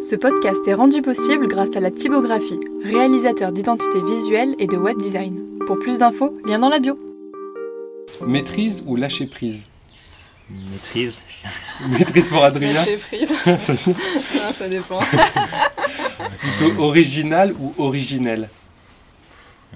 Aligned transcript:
Ce 0.00 0.16
podcast 0.16 0.66
est 0.66 0.74
rendu 0.74 1.02
possible 1.02 1.48
grâce 1.48 1.74
à 1.76 1.80
la 1.80 1.90
typographie, 1.90 2.58
réalisateur 2.84 3.52
d'identité 3.52 4.00
visuelle 4.02 4.54
et 4.58 4.66
de 4.66 4.76
web 4.76 4.96
design. 4.98 5.42
Pour 5.66 5.78
plus 5.78 5.98
d'infos, 5.98 6.34
lien 6.46 6.58
dans 6.58 6.68
la 6.68 6.78
bio. 6.78 6.98
Maîtrise 8.26 8.82
ou 8.86 8.96
lâcher 8.96 9.26
prise 9.26 9.66
Maîtrise. 10.50 11.22
Maîtrise 11.90 12.28
pour 12.28 12.42
Adrien 12.42 12.72
Lâcher 12.72 12.96
prise. 12.96 13.32
Non, 13.46 14.52
ça 14.56 14.68
dépend. 14.68 15.00
Plutôt 16.40 16.80
original 16.82 17.54
ou 17.60 17.74
originel 17.78 18.48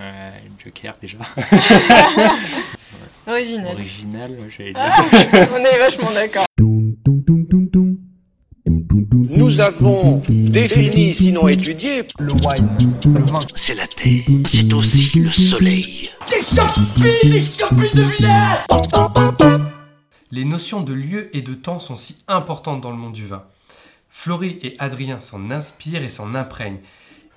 Euh, 0.00 0.30
Joker 0.64 0.95
déjà. 1.02 1.18
Original. 3.27 3.75
Original, 3.75 4.30
moi, 4.36 4.46
j'allais 4.57 4.73
Ah, 4.75 5.04
dire. 5.11 5.48
on 5.54 5.59
est 5.64 5.79
vachement 5.79 6.11
d'accord. 6.12 6.46
Avons 9.62 10.20
défini, 10.29 11.14
sinon 11.14 11.46
étudié, 11.46 12.05
C'est 13.55 13.74
la 13.74 13.87
terre, 13.87 14.24
c'est 14.46 14.73
aussi 14.73 15.20
le 15.20 15.30
soleil. 15.30 16.10
Les 20.32 20.45
notions 20.45 20.80
de 20.80 20.92
lieu 20.92 21.37
et 21.37 21.42
de 21.42 21.54
temps 21.54 21.78
sont 21.78 21.96
si 21.96 22.16
importantes 22.27 22.80
dans 22.80 22.90
le 22.90 22.96
monde 22.96 23.12
du 23.12 23.27
vin. 23.27 23.45
Florie 24.10 24.59
et 24.62 24.74
Adrien 24.78 25.20
s'en 25.20 25.51
inspirent 25.51 26.02
et 26.02 26.10
s'en 26.10 26.34
imprègnent. 26.34 26.80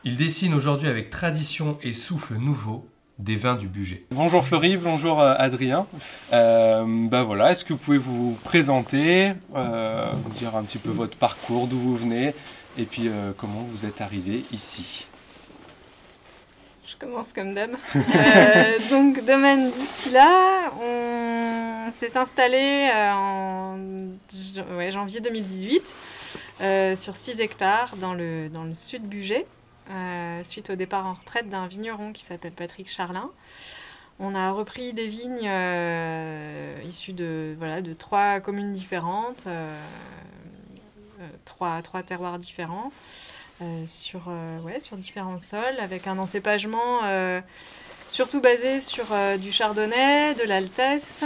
Ils 0.04 0.18
dessinent 0.18 0.56
aujourd'hui 0.56 0.88
avec 0.88 1.10
tradition 1.10 1.78
et 1.84 1.94
souffle 1.94 2.36
nouveau 2.36 2.90
des 3.20 3.36
vins 3.36 3.56
du 3.56 3.68
budget. 3.68 4.04
Bonjour 4.12 4.44
Florie, 4.46 4.78
bonjour 4.78 5.22
euh, 5.22 5.36
Adrien. 5.38 5.88
Euh, 6.34 6.84
bah 6.88 7.24
voilà, 7.24 7.52
est-ce 7.52 7.64
que 7.64 7.74
vous 7.74 7.80
pouvez 7.80 7.98
vous 7.98 8.38
présenter, 8.44 9.34
euh, 9.56 10.12
nous 10.24 10.34
dire 10.34 10.56
un 10.56 10.64
petit 10.64 10.78
peu 10.78 10.90
votre 10.90 11.18
parcours, 11.18 11.68
d'où 11.68 11.78
vous 11.78 11.96
venez, 11.96 12.34
et 12.78 12.84
puis 12.84 13.08
euh, 13.08 13.32
comment 13.38 13.66
vous 13.72 13.86
êtes 13.86 14.02
arrivé 14.02 14.44
ici? 14.52 15.08
Je 16.88 16.96
commence 16.98 17.34
comme 17.34 17.54
dame. 17.54 17.78
Euh, 17.96 18.78
donc, 18.90 19.26
domaine 19.26 19.72
d'ici 19.72 20.12
là, 20.12 20.72
on 20.82 21.92
s'est 21.92 22.16
installé 22.16 22.90
euh, 22.94 23.12
en 23.12 23.78
ouais, 24.78 24.92
janvier 24.92 25.20
2018 25.20 25.96
euh, 26.62 26.96
sur 26.96 27.16
6 27.16 27.42
hectares 27.42 27.96
dans 27.98 28.14
le, 28.14 28.50
dans 28.50 28.64
le 28.64 28.76
sud 28.76 29.04
Bugey, 29.04 29.46
euh, 29.90 30.44
suite 30.44 30.70
au 30.70 30.76
départ 30.76 31.06
en 31.06 31.14
retraite 31.14 31.50
d'un 31.50 31.68
vigneron 31.68 32.12
qui 32.14 32.24
s'appelle 32.24 32.52
Patrick 32.52 32.90
Charlin. 32.90 33.32
On 34.20 34.34
a 34.34 34.52
repris 34.52 34.94
des 34.94 35.08
vignes 35.08 35.48
euh, 35.48 36.80
issues 36.88 37.14
de, 37.14 37.56
voilà, 37.58 37.82
de 37.82 37.94
trois 37.94 38.40
communes 38.40 38.74
différentes, 38.74 39.46
euh, 39.48 39.78
trois, 41.44 41.82
trois 41.82 42.04
terroirs 42.04 42.40
différents. 42.40 42.92
Sur, 43.88 44.28
ouais, 44.66 44.82
sur 44.82 44.98
différents 44.98 45.40
sols, 45.40 45.80
avec 45.80 46.08
un 46.08 46.18
encépagement 46.18 47.00
surtout 48.16 48.40
basé 48.40 48.80
sur 48.80 49.08
euh, 49.12 49.36
du 49.36 49.52
chardonnay, 49.52 50.36
de 50.36 50.44
l'altesse, 50.44 51.26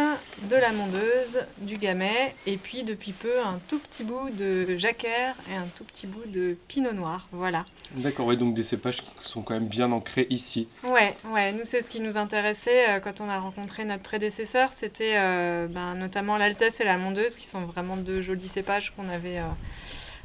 de 0.49 0.55
la 0.55 0.71
mondeuse, 0.71 1.45
du 1.59 1.77
gamay, 1.77 2.33
et 2.47 2.57
puis 2.57 2.83
depuis 2.83 3.11
peu 3.11 3.39
un 3.39 3.59
tout 3.67 3.77
petit 3.77 4.03
bout 4.03 4.31
de 4.31 4.75
jacquère 4.75 5.35
et 5.51 5.55
un 5.55 5.67
tout 5.67 5.83
petit 5.83 6.07
bout 6.07 6.25
de 6.25 6.57
pinot 6.67 6.93
noir. 6.93 7.27
Voilà. 7.31 7.63
D'accord, 7.91 8.25
ouais, 8.25 8.37
donc 8.37 8.55
des 8.55 8.63
cépages 8.63 9.03
qui 9.03 9.05
sont 9.21 9.43
quand 9.43 9.53
même 9.53 9.67
bien 9.67 9.91
ancrés 9.91 10.25
ici. 10.31 10.67
Ouais, 10.83 11.15
ouais, 11.25 11.51
nous 11.51 11.63
c'est 11.63 11.83
ce 11.83 11.91
qui 11.91 11.99
nous 11.99 12.17
intéressait 12.17 12.89
euh, 12.89 12.99
quand 12.99 13.21
on 13.21 13.29
a 13.29 13.37
rencontré 13.37 13.85
notre 13.85 14.01
prédécesseur, 14.01 14.71
c'était 14.71 15.13
euh, 15.15 15.67
ben, 15.67 15.93
notamment 15.93 16.37
l'altesse 16.37 16.81
et 16.81 16.85
la 16.85 16.97
mondeuse, 16.97 17.35
qui 17.35 17.45
sont 17.45 17.65
vraiment 17.65 17.97
deux 17.97 18.23
jolis 18.23 18.47
cépages 18.47 18.95
qu'on 18.95 19.09
avait, 19.09 19.43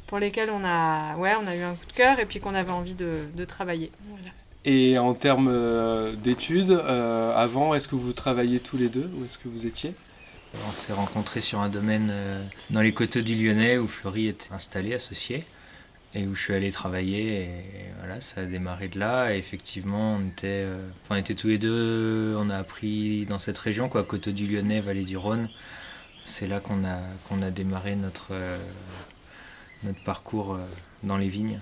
pour 0.07 0.17
lesquels 0.17 0.49
on 0.49 0.65
a, 0.65 1.15
ouais, 1.17 1.35
on 1.39 1.45
a 1.45 1.55
eu 1.55 1.61
un 1.61 1.75
coup 1.75 1.85
de 1.85 1.93
cœur 1.93 2.19
et 2.19 2.25
puis 2.25 2.39
qu'on 2.39 2.55
avait 2.55 2.71
envie 2.71 2.95
de, 2.95 3.19
de 3.35 3.45
travailler. 3.45 3.91
Voilà. 4.09 4.31
Et 4.65 4.97
en 4.97 5.13
termes 5.13 5.47
euh, 5.47 6.15
d'études, 6.15 6.71
euh, 6.71 7.35
avant, 7.35 7.75
est-ce 7.75 7.87
que 7.87 7.93
vous 7.93 8.13
travailliez 8.13 8.59
tous 8.59 8.77
les 8.77 8.89
deux 8.89 9.07
Où 9.13 9.23
est-ce 9.23 9.37
que 9.37 9.47
vous 9.47 9.67
étiez? 9.67 9.93
On 10.67 10.71
s'est 10.71 10.93
rencontrés 10.93 11.41
sur 11.41 11.59
un 11.59 11.69
domaine 11.69 12.09
euh, 12.11 12.43
dans 12.71 12.81
les 12.81 12.91
coteaux 12.91 13.21
du 13.21 13.35
Lyonnais 13.35 13.77
où 13.77 13.87
Fleury 13.87 14.27
était 14.27 14.51
installé, 14.51 14.95
associé, 14.95 15.43
et 16.15 16.25
où 16.25 16.33
je 16.33 16.41
suis 16.41 16.53
allé 16.55 16.71
travailler. 16.71 17.43
Et 17.43 17.49
voilà, 17.99 18.21
ça 18.21 18.41
a 18.41 18.45
démarré 18.45 18.87
de 18.87 18.97
là. 18.97 19.35
Et 19.35 19.37
effectivement, 19.37 20.17
on 20.19 21.19
était, 21.19 21.35
tous 21.35 21.47
les 21.47 21.59
deux, 21.59 22.35
on 22.35 22.49
a 22.49 22.57
appris 22.57 23.27
dans 23.27 23.37
cette 23.37 23.59
région, 23.59 23.87
quoi, 23.87 24.03
coteaux 24.03 24.31
du 24.31 24.47
Lyonnais, 24.47 24.79
vallée 24.79 25.03
du 25.03 25.17
Rhône. 25.17 25.47
C'est 26.25 26.47
là 26.47 26.59
qu'on 26.59 26.83
a, 26.85 26.97
qu'on 27.29 27.43
a 27.43 27.51
démarré 27.51 27.95
notre, 27.95 28.33
notre 29.83 30.03
parcours 30.03 30.57
dans 31.03 31.17
les 31.17 31.29
vignes. 31.29 31.59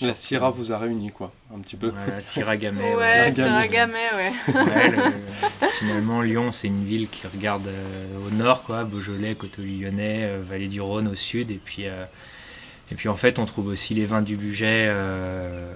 La 0.00 0.14
Syrah 0.14 0.50
vous 0.50 0.72
a 0.72 0.78
réunis, 0.78 1.10
quoi, 1.10 1.32
un 1.54 1.60
petit 1.60 1.76
peu. 1.76 1.90
Voilà, 1.90 2.20
Syrah 2.20 2.56
Gamay, 2.56 2.94
Ouais, 2.96 3.18
un 3.18 3.30
gamet. 3.30 3.68
gamet, 3.68 4.10
ouais. 4.16 4.32
Ouais, 4.54 4.90
le- 4.90 5.68
finalement, 5.78 6.20
Lyon, 6.22 6.50
c'est 6.52 6.66
une 6.66 6.84
ville 6.84 7.08
qui 7.08 7.26
regarde 7.26 7.66
euh, 7.68 8.26
au 8.26 8.30
nord, 8.30 8.62
quoi, 8.64 8.84
Beaujolais, 8.84 9.34
Coteau 9.36 9.62
Lyonnais, 9.62 10.24
euh, 10.24 10.42
Vallée 10.44 10.68
du 10.68 10.80
Rhône 10.80 11.06
au 11.08 11.14
sud, 11.14 11.50
et 11.52 11.60
puis, 11.64 11.86
euh, 11.86 12.04
et 12.90 12.96
puis 12.96 13.08
en 13.08 13.16
fait, 13.16 13.38
on 13.38 13.44
trouve 13.46 13.68
aussi 13.68 13.94
les 13.94 14.04
vins 14.06 14.22
du 14.22 14.36
budget 14.36 14.86
euh, 14.88 15.72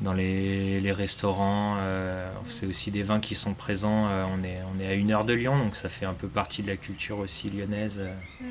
dans 0.00 0.12
les, 0.14 0.80
les 0.80 0.92
restaurants. 0.92 1.76
euh, 1.80 2.32
c'est 2.48 2.66
aussi 2.66 2.90
des 2.90 3.02
vins 3.02 3.20
qui 3.20 3.34
sont 3.34 3.54
présents. 3.54 4.08
euh, 4.08 4.24
on, 4.34 4.42
est, 4.44 4.58
on 4.74 4.80
est 4.80 4.86
à 4.86 4.94
une 4.94 5.12
heure 5.12 5.24
de 5.24 5.34
Lyon, 5.34 5.58
donc 5.58 5.76
ça 5.76 5.88
fait 5.88 6.06
un 6.06 6.14
peu 6.14 6.28
partie 6.28 6.62
de 6.62 6.68
la 6.68 6.76
culture 6.76 7.18
aussi 7.18 7.50
lyonnaise. 7.50 7.98
euh. 8.00 8.14
Mm. 8.40 8.44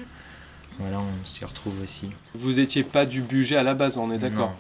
Voilà, 0.80 1.00
on 1.00 1.26
s'y 1.26 1.46
retrouve 1.46 1.82
aussi. 1.82 2.10
Vous 2.34 2.60
étiez 2.60 2.84
pas 2.84 3.06
du 3.06 3.22
budget 3.22 3.58
à 3.58 3.64
la 3.64 3.74
base, 3.74 3.98
on 3.98 4.12
est 4.12 4.18
d'accord. 4.18 4.54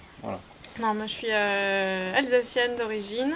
Non, 0.81 0.93
moi 0.95 1.05
je 1.05 1.11
suis 1.11 1.27
euh, 1.29 2.17
alsacienne 2.17 2.71
d'origine, 2.79 3.33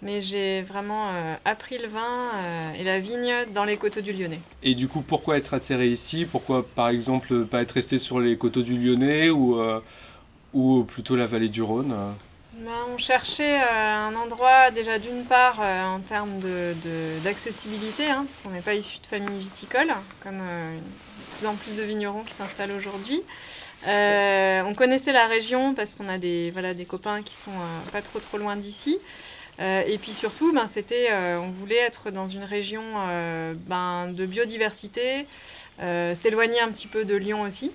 mais 0.00 0.20
j'ai 0.20 0.62
vraiment 0.62 1.08
euh, 1.10 1.34
appris 1.44 1.78
le 1.78 1.88
vin 1.88 2.28
euh, 2.34 2.72
et 2.78 2.84
la 2.84 3.00
vigne 3.00 3.32
dans 3.54 3.64
les 3.64 3.76
coteaux 3.76 4.00
du 4.00 4.12
Lyonnais. 4.12 4.40
Et 4.62 4.74
du 4.74 4.86
coup, 4.86 5.00
pourquoi 5.00 5.38
être 5.38 5.54
atterré 5.54 5.88
ici? 5.88 6.24
Pourquoi, 6.24 6.64
par 6.64 6.88
exemple, 6.88 7.46
pas 7.46 7.62
être 7.62 7.72
resté 7.72 7.98
sur 7.98 8.20
les 8.20 8.36
coteaux 8.36 8.62
du 8.62 8.76
Lyonnais 8.76 9.30
ou, 9.30 9.58
euh, 9.58 9.80
ou 10.52 10.84
plutôt 10.84 11.16
la 11.16 11.26
vallée 11.26 11.48
du 11.48 11.62
Rhône? 11.62 11.94
Ben, 12.58 12.70
on 12.94 12.98
cherchait 12.98 13.60
euh, 13.60 14.08
un 14.08 14.14
endroit 14.14 14.70
déjà 14.70 14.98
d'une 15.00 15.24
part 15.24 15.58
euh, 15.60 15.84
en 15.96 16.00
termes 16.00 16.38
de- 16.38 16.74
de- 16.84 17.18
d'accessibilité, 17.24 18.06
hein, 18.08 18.24
parce 18.28 18.38
qu'on 18.40 18.50
n'est 18.50 18.60
pas 18.60 18.74
issu 18.74 18.98
de 19.00 19.06
famille 19.06 19.40
viticole, 19.40 19.88
comme 20.22 20.38
euh, 20.40 20.76
de 20.76 21.11
plus 21.42 21.48
en 21.48 21.54
plus 21.54 21.76
de 21.76 21.82
vignerons 21.82 22.22
qui 22.22 22.34
s'installent 22.34 22.72
aujourd'hui. 22.72 23.22
Euh, 23.88 24.62
on 24.64 24.74
connaissait 24.74 25.12
la 25.12 25.26
région 25.26 25.74
parce 25.74 25.94
qu'on 25.94 26.08
a 26.08 26.18
des, 26.18 26.50
voilà, 26.52 26.72
des 26.72 26.84
copains 26.84 27.22
qui 27.22 27.34
sont 27.34 27.50
euh, 27.50 27.90
pas 27.90 28.02
trop 28.02 28.20
trop 28.20 28.38
loin 28.38 28.56
d'ici. 28.56 28.98
Euh, 29.60 29.82
et 29.86 29.98
puis 29.98 30.12
surtout, 30.12 30.52
ben, 30.52 30.66
c'était, 30.66 31.12
on 31.12 31.50
voulait 31.50 31.78
être 31.78 32.10
dans 32.10 32.26
une 32.26 32.44
région 32.44 32.82
ben, 33.66 34.08
de 34.08 34.24
biodiversité, 34.26 35.26
s'éloigner 36.14 36.60
un 36.60 36.70
petit 36.70 36.86
peu 36.86 37.04
de 37.04 37.16
Lyon 37.16 37.42
aussi. 37.42 37.72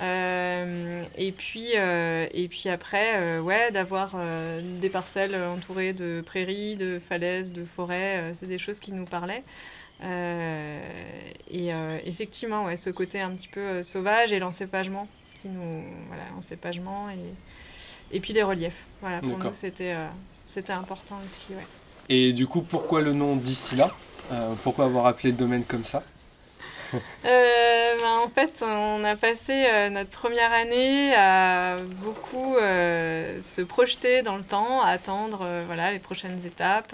Et, 0.00 1.32
puis, 1.36 1.72
et 1.72 2.48
puis 2.48 2.68
après, 2.68 3.38
ouais, 3.38 3.70
d'avoir 3.70 4.16
des 4.62 4.88
parcelles 4.88 5.34
entourées 5.34 5.92
de 5.92 6.22
prairies, 6.24 6.76
de 6.76 7.00
falaises, 7.06 7.52
de 7.52 7.64
forêts, 7.64 8.32
c'est 8.34 8.48
des 8.48 8.58
choses 8.58 8.80
qui 8.80 8.92
nous 8.92 9.04
parlaient. 9.04 9.42
Euh, 10.02 10.80
et 11.50 11.72
euh, 11.74 11.98
effectivement, 12.04 12.64
ouais, 12.64 12.76
ce 12.76 12.90
côté 12.90 13.20
un 13.20 13.30
petit 13.30 13.48
peu 13.48 13.60
euh, 13.60 13.82
sauvage 13.82 14.32
et 14.32 14.38
l'encépagement 14.38 15.08
qui 15.40 15.48
nous, 15.48 15.82
voilà, 16.08 16.22
l'encépagement 16.34 17.10
et, 17.10 18.16
et 18.16 18.20
puis 18.20 18.32
les 18.32 18.42
reliefs. 18.42 18.84
Voilà, 19.00 19.20
pour 19.20 19.38
nous, 19.38 19.52
c'était, 19.52 19.94
c'était 20.44 20.72
important 20.72 21.18
aussi, 21.24 21.54
ouais. 21.54 21.66
Et 22.08 22.32
du 22.32 22.46
coup, 22.46 22.62
pourquoi 22.62 23.00
le 23.00 23.12
nom 23.12 23.36
d'ici 23.36 23.76
là? 23.76 23.90
Euh, 24.32 24.54
Pourquoi 24.62 24.84
avoir 24.84 25.06
appelé 25.06 25.30
le 25.30 25.36
domaine 25.36 25.64
comme 25.64 25.84
ça? 25.84 26.02
Euh, 27.24 27.96
ben, 28.00 28.18
en 28.24 28.28
fait, 28.28 28.64
on 28.66 29.04
a 29.04 29.14
passé 29.14 29.52
euh, 29.52 29.90
notre 29.90 30.10
première 30.10 30.52
année 30.52 31.14
à 31.14 31.76
beaucoup 32.02 32.56
se 32.56 33.60
projeter 33.62 34.22
dans 34.22 34.36
le 34.36 34.42
temps, 34.42 34.82
à 34.82 34.88
attendre 34.88 35.46
voilà, 35.66 35.92
les 35.92 36.00
prochaines 36.00 36.44
étapes. 36.44 36.92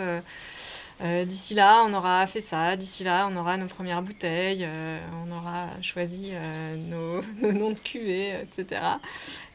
Euh, 1.02 1.26
d'ici 1.26 1.54
là, 1.54 1.84
on 1.86 1.92
aura 1.92 2.26
fait 2.26 2.40
ça. 2.40 2.76
D'ici 2.76 3.04
là, 3.04 3.28
on 3.30 3.36
aura 3.36 3.56
nos 3.58 3.66
premières 3.66 4.00
bouteilles. 4.02 4.64
euh, 4.64 4.98
on 5.26 5.30
aura 5.30 5.66
choisi 5.82 6.30
euh, 6.32 6.76
nos, 6.76 7.20
nos 7.42 7.52
noms 7.52 7.72
de 7.72 7.80
cuvées, 7.80 8.34
etc. 8.40 8.80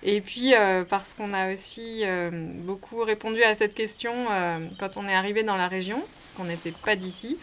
Et 0.04 0.22
puis, 0.22 0.54
parce 0.90 1.14
qu'on 1.14 1.34
a 1.34 1.54
aussi 1.54 2.04
beaucoup 2.64 3.04
répondu 3.04 3.44
à 3.44 3.54
cette 3.54 3.76
question 3.76 4.12
quand 4.80 4.98
on 4.98 5.08
est 5.08 5.14
arrivé 5.14 5.44
dans 5.44 5.58
la 5.58 5.68
région, 5.68 6.02
parce 6.20 6.34
qu'on 6.34 6.46
n'était 6.46 6.72
pas 6.72 6.96
d'ici. 6.96 7.38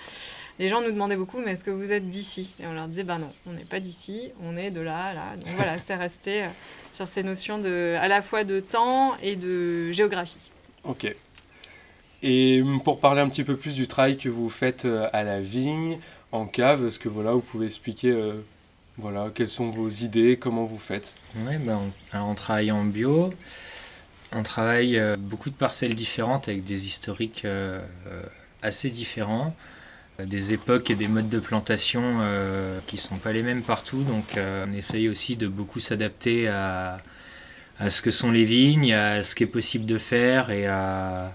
Les 0.58 0.68
gens 0.68 0.80
nous 0.80 0.90
demandaient 0.90 1.16
beaucoup, 1.16 1.38
mais 1.38 1.52
est-ce 1.52 1.62
que 1.62 1.70
vous 1.70 1.92
êtes 1.92 2.08
d'ici? 2.08 2.52
Et 2.58 2.66
on 2.66 2.72
leur 2.72 2.88
disait, 2.88 3.04
bah 3.04 3.18
non, 3.18 3.32
on 3.46 3.52
n'est 3.52 3.64
pas 3.64 3.78
d'ici, 3.78 4.30
on 4.42 4.56
est 4.56 4.72
de 4.72 4.80
là, 4.80 5.14
là. 5.14 5.36
Donc 5.36 5.50
voilà, 5.54 5.78
c'est 5.78 5.94
resté 5.94 6.46
sur 6.90 7.06
ces 7.06 7.22
notions 7.22 7.58
de, 7.58 7.96
à 8.00 8.08
la 8.08 8.22
fois 8.22 8.42
de 8.42 8.58
temps 8.58 9.16
et 9.22 9.36
de 9.36 9.92
géographie. 9.92 10.50
Ok. 10.82 11.14
Et 12.23 12.62
pour 12.85 13.00
parler 13.00 13.20
un 13.20 13.29
petit 13.29 13.44
peu 13.44 13.56
plus 13.56 13.75
du 13.75 13.87
travail 13.87 14.17
que 14.17 14.29
vous 14.29 14.50
faites 14.50 14.85
euh, 14.85 15.09
à 15.12 15.23
la 15.23 15.41
vigne, 15.41 15.99
en 16.32 16.47
cave, 16.47 16.87
est-ce 16.87 16.99
que 16.99 17.09
voilà, 17.09 17.32
vous 17.32 17.41
pouvez 17.41 17.67
expliquer 17.67 18.11
euh, 18.11 18.35
Voilà, 18.97 19.31
quelles 19.32 19.49
sont 19.49 19.70
vos 19.70 19.88
idées, 19.88 20.37
comment 20.37 20.65
vous 20.65 20.79
faites? 20.79 21.12
Ouais, 21.47 21.59
ben, 21.59 21.79
on, 22.12 22.35
travaille 22.35 22.73
en 22.73 22.85
bio. 22.85 23.32
On 24.35 24.43
travaille 24.43 24.99
euh, 24.99 25.17
beaucoup 25.17 25.49
de 25.49 25.55
parcelles 25.55 25.94
différentes 25.94 26.49
avec 26.49 26.65
des 26.65 26.87
historiques 26.87 27.47
assez 28.62 28.91
différents, 28.91 29.55
des 30.19 30.53
époques 30.53 30.91
et 30.91 30.97
des 30.97 31.06
modes 31.06 31.29
de 31.29 31.38
plantation 31.38 32.20
qui 32.88 32.99
sont 32.99 33.17
pas 33.17 33.31
les 33.32 33.43
mêmes 33.43 33.62
partout. 33.62 34.03
Donc 34.03 34.37
on 34.37 34.73
essaye 34.73 35.09
aussi 35.09 35.37
de 35.37 35.47
beaucoup 35.47 35.79
s'adapter 35.79 36.49
à, 36.49 37.00
à 37.79 37.91
ce 37.91 38.03
que 38.03 38.11
sont 38.11 38.32
les 38.32 38.44
vignes, 38.44 38.93
à 38.93 39.23
ce 39.23 39.37
qui 39.37 39.44
est 39.44 39.47
possible 39.47 39.87
de 39.87 39.97
faire 39.97 40.50
et 40.50 40.67
à, 40.67 41.32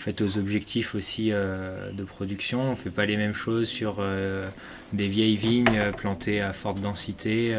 en 0.00 0.02
fait, 0.02 0.22
aux 0.22 0.38
objectifs 0.38 0.94
aussi 0.94 1.28
euh, 1.30 1.92
de 1.92 2.04
production. 2.04 2.72
On 2.72 2.76
fait 2.76 2.88
pas 2.88 3.04
les 3.04 3.18
mêmes 3.18 3.34
choses 3.34 3.68
sur 3.68 3.96
euh, 3.98 4.48
des 4.94 5.08
vieilles 5.08 5.36
vignes 5.36 5.66
euh, 5.76 5.92
plantées 5.92 6.40
à 6.40 6.54
forte 6.54 6.80
densité, 6.80 7.54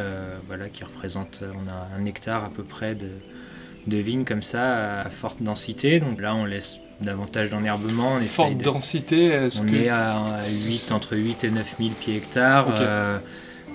voilà, 0.47 0.67
qui 0.69 0.83
représentent, 0.83 1.43
on 1.53 1.69
a 1.69 1.87
un 2.01 2.05
hectare 2.05 2.43
à 2.43 2.49
peu 2.49 2.63
près 2.63 2.95
de, 2.95 3.09
de 3.85 3.97
vignes 3.97 4.25
comme 4.25 4.41
ça 4.41 5.01
à 5.01 5.09
forte 5.11 5.43
densité. 5.43 5.99
Donc 5.99 6.19
là, 6.19 6.33
on 6.33 6.45
laisse 6.45 6.79
davantage 7.01 7.49
d'enherbement. 7.49 8.13
On 8.19 8.25
Forte 8.25 8.57
de- 8.57 8.63
densité, 8.63 9.25
est-ce 9.25 9.61
on 9.61 9.65
que... 9.65 9.75
est 9.75 9.89
à, 9.89 10.15
à 10.37 10.49
8, 10.49 10.91
entre 10.91 11.15
8 11.15 11.43
et 11.43 11.51
9 11.51 11.75
000 11.79 11.89
pieds 11.99 12.15
hectares. 12.17 12.75
Euh, 12.79 13.17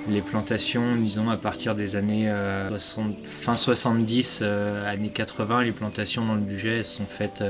les 0.09 0.21
plantations, 0.21 0.95
disons, 0.97 1.31
à 1.31 1.37
partir 1.37 1.75
des 1.75 1.97
années 1.97 2.31
euh, 2.31 2.69
60 2.69 3.17
fin 3.25 3.57
70, 3.57 4.41
euh, 4.43 4.89
années 4.93 5.09
80, 5.09 5.63
les 5.63 5.73
plantations 5.73 6.25
dans 6.25 6.35
le 6.35 6.41
budget 6.41 6.85
sont 6.85 7.07
faites 7.07 7.43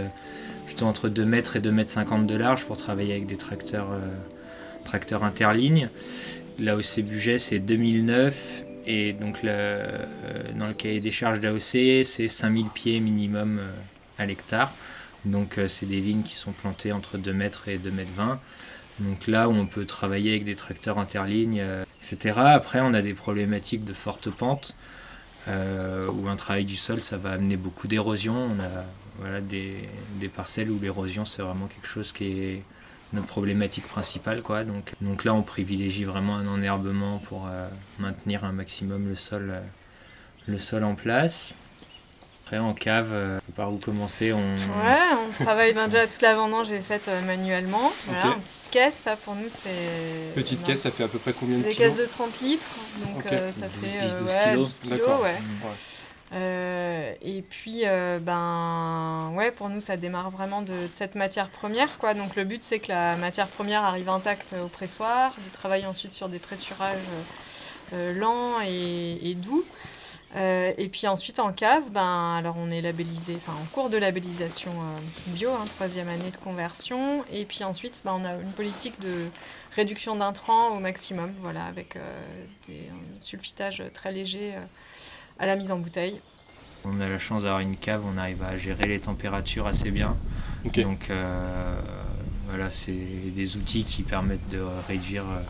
plutôt 0.67 0.87
entre 0.87 1.09
2 1.09 1.25
mètres 1.25 1.57
et 1.57 1.61
2 1.61 1.71
mètres 1.71 1.91
50 1.91 2.27
de 2.27 2.37
large 2.37 2.65
pour 2.65 2.77
travailler 2.77 3.13
avec 3.13 3.27
des 3.27 3.37
tracteurs, 3.37 3.91
euh, 3.93 4.01
tracteurs 4.85 5.25
interlignes. 5.25 5.89
C'est 6.83 7.03
budget, 7.03 7.39
c'est 7.39 7.59
2009. 7.59 8.65
Et 8.89 9.13
donc, 9.13 9.39
euh, 9.45 10.05
dans 10.59 10.67
le 10.67 10.75
cahier 10.75 11.01
des 11.01 11.11
charges 11.11 11.41
d'AOC, 11.41 12.05
c'est 12.05 12.29
5000 12.29 12.67
pieds 12.69 13.01
minimum 13.01 13.59
euh, 13.59 13.71
à 14.19 14.27
l'hectare. 14.27 14.73
Donc, 15.25 15.59
c'est 15.67 15.87
des 15.87 16.01
vignes 16.01 16.23
qui 16.23 16.37
sont 16.37 16.53
plantées 16.53 16.93
entre 16.93 17.19
2 17.19 17.33
mètres 17.33 17.69
et 17.69 17.79
2 17.79 17.91
mètres 17.91 18.13
20. 18.17 18.41
Donc 19.01 19.27
là 19.27 19.49
où 19.49 19.53
on 19.53 19.67
peut 19.67 19.85
travailler 19.85 20.31
avec 20.31 20.45
des 20.45 20.55
tracteurs 20.55 20.99
interlignes, 20.99 21.63
etc. 22.01 22.39
Après, 22.39 22.81
on 22.81 22.95
a 22.95 23.03
des 23.03 23.13
problématiques 23.13 23.85
de 23.85 23.93
forte 23.93 24.31
pente, 24.31 24.77
où 25.49 26.29
un 26.29 26.37
travail 26.37 26.65
du 26.65 26.77
sol, 26.77 27.01
ça 27.01 27.17
va 27.19 27.33
amener 27.33 27.57
beaucoup 27.57 27.89
d'érosion. 27.89 28.51
Voilà, 29.19 29.41
des, 29.41 29.89
des 30.15 30.29
parcelles 30.29 30.71
où 30.71 30.79
l'érosion, 30.81 31.25
c'est 31.25 31.43
vraiment 31.43 31.67
quelque 31.67 31.89
chose 31.89 32.13
qui 32.13 32.25
est 32.25 32.63
notre 33.13 33.27
problématique 33.27 33.87
principale. 33.87 34.43
Quoi. 34.43 34.65
Donc, 34.65 34.93
donc 35.01 35.25
là, 35.25 35.35
on 35.35 35.43
privilégie 35.43 36.05
vraiment 36.05 36.37
un 36.37 36.47
enherbement 36.47 37.19
pour 37.19 37.47
euh, 37.47 37.69
maintenir 37.99 38.45
un 38.45 38.53
maximum 38.53 39.09
le 39.09 39.17
sol, 39.17 39.51
euh, 39.51 39.61
le 40.47 40.59
sol 40.59 40.85
en 40.85 40.95
place. 40.95 41.57
Après, 42.47 42.59
en 42.59 42.75
cave, 42.75 43.11
euh, 43.13 43.41
par 43.57 43.73
où 43.73 43.79
commencer. 43.79 44.33
On... 44.33 44.39
Ouais, 44.39 45.01
on 45.19 45.33
travaille 45.45 45.75
ben, 45.75 45.89
déjà 45.89 46.07
toute 46.07 46.23
la 46.23 46.37
vendange 46.37 46.71
est 46.71 46.81
faite 46.81 47.09
euh, 47.09 47.21
manuellement. 47.23 47.91
Voilà, 48.07 48.37
en 48.37 48.39
petite 48.39 48.71
caisse, 48.71 48.95
ça 48.95 49.17
pour 49.17 49.35
nous 49.35 49.49
c'est. 49.49 50.33
Petite 50.37 50.61
non, 50.61 50.67
caisse, 50.67 50.83
ça 50.83 50.93
fait 50.93 51.03
à 51.03 51.09
peu 51.09 51.19
près 51.19 51.33
combien 51.33 51.57
C'est 51.57 51.63
de 51.65 51.69
des 51.71 51.75
kilos 51.75 51.97
caisses 51.97 52.07
de 52.07 52.09
30 52.09 52.41
litres, 52.43 52.69
donc 53.05 53.27
euh, 53.27 53.51
ça 53.51 53.67
12, 53.67 53.71
fait 53.81 53.99
10, 53.99 54.15
euh, 54.15 54.21
12 54.21 54.29
ouais, 54.29 54.51
kilos. 54.51 54.69
12 54.69 54.81
kilos. 54.81 55.09
Ouais. 55.25 55.71
Euh, 56.33 57.15
et 57.23 57.43
puis, 57.43 57.83
euh, 57.85 58.19
ben, 58.21 59.33
ouais, 59.35 59.51
pour 59.51 59.69
nous, 59.69 59.81
ça 59.81 59.97
démarre 59.97 60.31
vraiment 60.31 60.63
de, 60.63 60.73
de 60.73 60.89
cette 60.93 61.15
matière 61.15 61.49
première, 61.49 61.99
quoi. 61.99 62.15
Donc, 62.15 62.37
le 62.37 62.45
but, 62.45 62.63
c'est 62.63 62.81
que 62.81 62.89
la 62.89 63.17
matière 63.17 63.47
première 63.49 63.85
arrive 63.85 64.09
intacte 64.09 64.55
au 64.63 64.69
pressoir. 64.69 65.35
Je 65.45 65.53
travaille 65.53 65.87
ensuite 65.87 66.13
sur 66.13 66.29
des 66.29 66.39
pressurages 66.39 66.99
euh, 67.93 68.13
lents 68.19 68.61
et, 68.61 69.35
doux. 69.37 69.65
Et 70.39 70.91
puis 70.93 71.07
ensuite, 71.07 71.39
en 71.39 71.51
cave, 71.51 71.85
ben, 71.91 72.35
alors 72.37 72.57
on 72.59 72.71
est 72.71 72.83
labellisé, 72.83 73.37
enfin, 73.37 73.55
en 73.55 73.65
cours 73.73 73.89
de 73.89 73.97
labellisation 73.97 74.71
bio, 75.29 75.51
hein, 75.51 75.65
troisième 75.77 76.09
année 76.09 76.31
de 76.31 76.37
conversion. 76.37 77.25
Et 77.33 77.47
puis 77.47 77.65
ensuite, 77.65 78.03
ben, 78.05 78.13
on 78.21 78.25
a 78.27 78.35
une 78.35 78.53
politique 78.53 79.01
de 79.01 79.29
réduction 79.75 80.15
d'intrants 80.15 80.77
au 80.77 80.79
maximum, 80.79 81.33
voilà, 81.41 81.65
avec 81.65 81.97
des, 82.69 82.91
un 82.91 83.21
sulfitage 83.21 83.83
très 83.95 84.13
léger 84.13 84.57
à 85.39 85.47
la 85.47 85.57
mise 85.57 85.71
en 85.71 85.79
bouteille. 85.79 86.21
On 86.85 87.01
a 87.01 87.09
la 87.09 87.19
chance 87.19 87.43
d'avoir 87.43 87.61
une 87.61 87.77
cave, 87.77 88.03
on 88.07 88.17
arrive 88.17 88.43
à 88.43 88.57
gérer 88.57 88.87
les 88.87 89.01
températures 89.01 89.67
assez 89.67 89.91
bien. 89.91 90.17
Donc 90.65 91.11
euh, 91.11 91.81
voilà, 92.49 92.71
c'est 92.71 92.93
des 92.93 93.57
outils 93.57 93.85
qui 93.85 94.03
permettent 94.03 94.49
de 94.49 94.63
réduire 94.89 95.25
euh, 95.25 95.43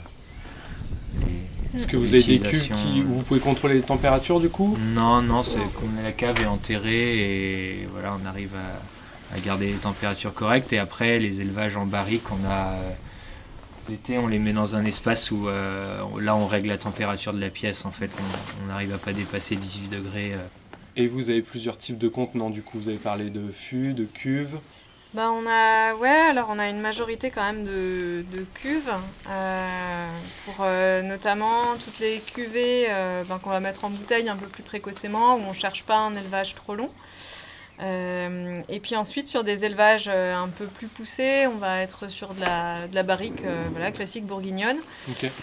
les. 1.20 1.78
Est-ce 1.78 1.86
que 1.86 1.96
vous 1.96 2.14
avez 2.14 2.22
des 2.22 2.38
cuves 2.38 2.68
qui... 2.68 3.02
où 3.02 3.14
vous 3.14 3.22
pouvez 3.22 3.40
contrôler 3.40 3.74
les 3.74 3.82
températures 3.82 4.40
du 4.40 4.48
coup? 4.48 4.78
Non, 4.80 5.20
non, 5.20 5.42
c'est 5.42 5.58
qu'on 5.74 5.88
la 6.02 6.12
cave 6.12 6.40
est 6.40 6.46
enterrée 6.46 7.80
et 7.80 7.86
voilà, 7.92 8.16
on 8.22 8.26
arrive 8.26 8.54
à, 8.54 9.36
à 9.36 9.40
garder 9.40 9.66
les 9.66 9.78
températures 9.78 10.32
correctes. 10.32 10.72
Et 10.72 10.78
après, 10.78 11.18
les 11.18 11.40
élevages 11.42 11.76
en 11.76 11.84
barrique, 11.84 12.30
on 12.32 12.42
a. 12.48 12.76
L'été, 13.88 14.18
on 14.18 14.26
les 14.26 14.38
met 14.40 14.52
dans 14.52 14.74
un 14.74 14.84
espace 14.84 15.30
où 15.30 15.48
euh, 15.48 16.00
là, 16.20 16.34
on 16.36 16.46
règle 16.46 16.68
la 16.68 16.78
température 16.78 17.32
de 17.32 17.40
la 17.40 17.50
pièce. 17.50 17.84
En 17.84 17.92
fait, 17.92 18.10
on- 18.18 18.66
n'arrive 18.66 18.92
à 18.92 18.98
pas 18.98 19.12
dépasser 19.12 19.54
18 19.56 19.88
degrés. 19.88 20.32
euh. 20.34 20.38
Et 20.96 21.06
vous 21.06 21.30
avez 21.30 21.42
plusieurs 21.42 21.78
types 21.78 21.98
de 21.98 22.08
contenants 22.08 22.50
du 22.50 22.62
coup. 22.62 22.78
Vous 22.78 22.88
avez 22.88 22.98
parlé 22.98 23.30
de 23.30 23.50
fûts, 23.52 23.92
de 23.92 24.04
cuves. 24.04 24.56
Ben, 25.14 25.30
on 25.30 25.46
a, 25.48 25.94
ouais, 25.94 26.08
alors 26.08 26.48
on 26.50 26.58
a 26.58 26.68
une 26.68 26.80
majorité 26.80 27.30
quand 27.30 27.42
même 27.44 27.64
de, 27.64 28.24
de 28.34 28.44
cuves, 28.54 28.90
euh, 29.30 30.08
pour 30.44 30.56
euh, 30.60 31.00
notamment 31.02 31.76
toutes 31.82 32.00
les 32.00 32.18
cuvées 32.18 32.86
euh, 32.90 33.22
ben, 33.26 33.38
qu'on 33.38 33.50
va 33.50 33.60
mettre 33.60 33.84
en 33.84 33.90
bouteille 33.90 34.28
un 34.28 34.36
peu 34.36 34.46
plus 34.46 34.62
précocement, 34.64 35.36
où 35.36 35.40
on 35.48 35.54
cherche 35.54 35.84
pas 35.84 35.96
un 35.98 36.16
élevage 36.16 36.54
trop 36.54 36.74
long. 36.74 36.90
Euh, 37.80 38.56
et 38.70 38.80
puis 38.80 38.96
ensuite 38.96 39.28
sur 39.28 39.44
des 39.44 39.64
élevages 39.66 40.08
euh, 40.08 40.34
un 40.34 40.48
peu 40.48 40.64
plus 40.66 40.86
poussés, 40.86 41.46
on 41.46 41.56
va 41.58 41.82
être 41.82 42.10
sur 42.10 42.32
de 42.34 42.40
la, 42.40 42.88
de 42.88 42.94
la 42.94 43.02
barrique 43.02 43.42
euh, 43.44 43.66
voilà, 43.70 43.92
classique 43.92 44.24
bourguignonne, 44.26 44.78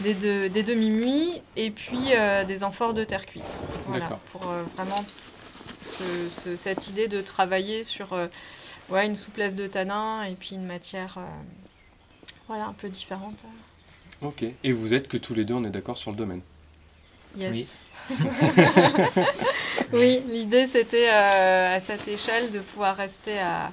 des, 0.01 0.13
de- 0.15 0.47
des 0.47 0.63
demi-muits 0.63 1.41
et 1.55 1.69
puis 1.69 2.09
des 2.47 2.63
amphores 2.63 2.93
de 2.95 3.03
terre 3.03 3.25
cuite. 3.27 3.59
Voilà, 3.87 4.19
pour 4.31 4.41
vraiment 4.75 5.05
ce- 5.83 6.29
ce- 6.43 6.55
cette 6.55 6.87
idée 6.87 7.07
de 7.07 7.21
travailler 7.21 7.83
sur 7.83 8.17
ouais, 8.89 9.05
une 9.05 9.15
souplesse 9.15 9.55
de 9.55 9.67
tanin 9.67 10.23
et 10.23 10.33
puis 10.33 10.55
une 10.55 10.65
matière 10.65 11.19
voilà, 12.47 12.65
un 12.65 12.73
peu 12.73 12.89
différente. 12.89 13.45
Ok. 14.21 14.43
Et 14.63 14.71
vous 14.71 14.93
êtes 14.93 15.07
que 15.07 15.17
tous 15.17 15.33
les 15.33 15.43
deux, 15.45 15.53
on 15.53 15.63
est 15.65 15.69
d'accord 15.69 15.97
sur 15.97 16.11
le 16.11 16.17
domaine. 16.17 16.41
Yes. 17.37 17.81
Oui, 19.93 20.23
l'idée 20.27 20.65
c'était 20.67 21.09
euh, 21.09 21.75
à 21.75 21.79
cette 21.79 22.07
échelle 22.07 22.51
de 22.51 22.59
pouvoir 22.59 22.95
rester 22.95 23.39
à 23.39 23.71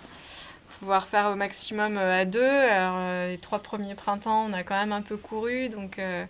pouvoir 0.78 1.06
faire 1.08 1.26
au 1.30 1.34
maximum 1.34 1.96
euh, 1.98 2.20
à 2.20 2.24
deux. 2.24 2.42
Alors, 2.42 2.94
euh, 2.98 3.30
les 3.30 3.38
trois 3.38 3.58
premiers 3.60 3.94
printemps, 3.94 4.46
on 4.48 4.52
a 4.52 4.62
quand 4.62 4.76
même 4.76 4.92
un 4.92 5.02
peu 5.02 5.16
couru, 5.16 5.68
donc 5.70 5.98
euh, 5.98 6.24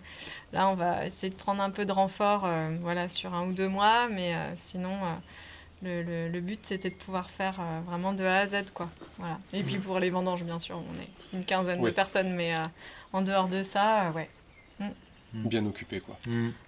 là 0.53 0.69
on 0.69 0.75
va 0.75 1.05
essayer 1.05 1.29
de 1.29 1.35
prendre 1.37 1.61
un 1.61 1.69
peu 1.69 1.85
de 1.85 1.91
renfort 1.91 2.43
euh, 2.45 2.69
voilà, 2.81 3.07
sur 3.09 3.33
un 3.33 3.45
ou 3.47 3.51
deux 3.51 3.67
mois, 3.67 4.07
mais 4.09 4.33
sinon 4.55 4.97
le, 5.83 6.03
le- 6.03 6.29
le 6.29 6.39
but 6.41 6.59
c'était 6.63 6.89
de 6.89 6.95
pouvoir 6.95 7.29
faire 7.29 7.55
euh, 7.59 7.79
vraiment 7.85 8.13
de 8.13 8.23
A 8.23 8.37
à 8.39 8.47
Z. 8.47 8.71
Quoi. 8.73 8.89
Voilà. 9.19 9.37
Et 9.53 9.63
puis 9.63 9.77
pour 9.77 9.99
les 9.99 10.09
vendanges, 10.09 10.43
bien 10.43 10.59
sûr, 10.59 10.77
on 10.77 11.01
est 11.01 11.09
une 11.37 11.43
quinzaine 11.45 11.79
Oui. 11.81 11.89
de 11.91 11.95
personnes, 11.95 12.33
mais 12.33 12.55
euh, 12.55 12.59
en 13.13 13.21
dehors 13.21 13.47
de 13.47 13.61
ça, 13.63 14.07
euh, 14.07 14.11
ouais, 14.11 14.29
Bien 15.33 15.65
occupé 15.65 16.01
quoi. 16.01 16.17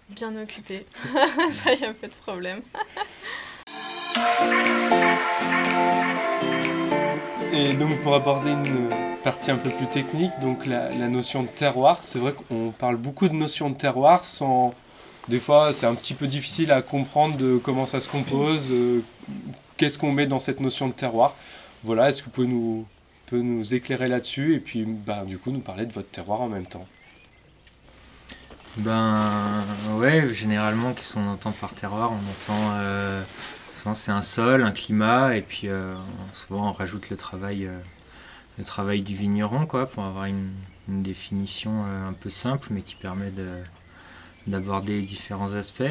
bien 0.10 0.36
occupé. 0.42 0.86
ça 1.52 1.74
y 1.74 1.84
a 1.84 1.94
pas 1.94 2.08
de 2.08 2.14
problème. 2.14 2.62
Et 7.52 7.74
donc 7.74 8.02
pour 8.02 8.16
aborder 8.16 8.52
une 8.52 8.90
partie 9.24 9.52
un 9.52 9.58
peu 9.58 9.70
plus 9.70 9.88
technique, 9.88 10.32
donc 10.42 10.66
la, 10.66 10.90
la 10.90 11.08
notion 11.08 11.44
de 11.44 11.48
terroir, 11.48 12.00
c'est 12.04 12.20
vrai 12.20 12.34
qu'on 12.34 12.72
parle 12.72 12.98
beaucoup 12.98 13.28
de 13.28 13.34
notion 13.34 13.70
de 13.70 13.76
terroir 13.76 14.26
sans... 14.26 14.74
Des 15.28 15.40
fois 15.40 15.72
c'est 15.74 15.86
un 15.86 15.96
petit 15.96 16.14
peu 16.14 16.28
difficile 16.28 16.72
à 16.72 16.82
comprendre 16.82 17.38
de 17.38 17.58
comment 17.58 17.86
ça 17.86 18.02
se 18.02 18.10
compose, 18.10 18.68
euh, 18.72 19.02
qu'est-ce 19.78 19.98
qu'on 19.98 20.12
met 20.12 20.26
dans 20.26 20.40
cette 20.40 20.60
notion 20.60 20.88
de 20.88 20.94
terroir. 20.94 21.36
Voilà, 21.84 22.10
est-ce 22.10 22.22
que 22.22 22.26
vous 22.26 22.32
pouvez 22.32 22.48
nous, 22.48 22.86
peut 23.28 23.42
nous 23.42 23.74
éclairer 23.74 24.08
là-dessus 24.08 24.56
et 24.56 24.60
puis 24.60 24.84
bah, 24.86 25.24
du 25.26 25.38
coup 25.38 25.52
nous 25.52 25.60
parler 25.60 25.86
de 25.86 25.94
votre 25.94 26.10
terroir 26.10 26.42
en 26.42 26.50
même 26.50 26.66
temps 26.66 26.88
Ben 28.78 29.64
ouais, 29.92 30.34
généralement, 30.34 30.94
qu'est-ce 30.94 31.14
qu'on 31.14 31.28
entend 31.28 31.52
par 31.52 31.74
terroir 31.76 32.12
On 32.12 32.16
entend 32.16 32.72
euh, 32.74 33.22
souvent 33.76 33.94
c'est 33.94 34.12
un 34.12 34.24
sol, 34.24 34.64
un 34.64 34.72
climat, 34.72 35.38
et 35.38 35.42
puis 35.44 35.68
euh, 35.68 35.96
souvent 36.34 36.70
on 36.70 36.72
rajoute 36.72 37.10
le 37.12 37.18
travail, 37.18 37.68
euh, 37.68 37.78
le 38.58 38.64
travail 38.64 39.02
du 39.04 39.16
vigneron, 39.16 39.68
quoi, 39.68 39.88
pour 39.88 40.04
avoir 40.04 40.26
une, 40.26 40.52
définition 40.88 41.86
un 41.86 42.12
peu 42.12 42.30
simple, 42.30 42.68
mais 42.72 42.82
qui 42.82 42.96
permet 42.96 43.32
de 43.32 43.48
d'aborder 44.48 45.02
différents 45.02 45.54
aspects. 45.54 45.84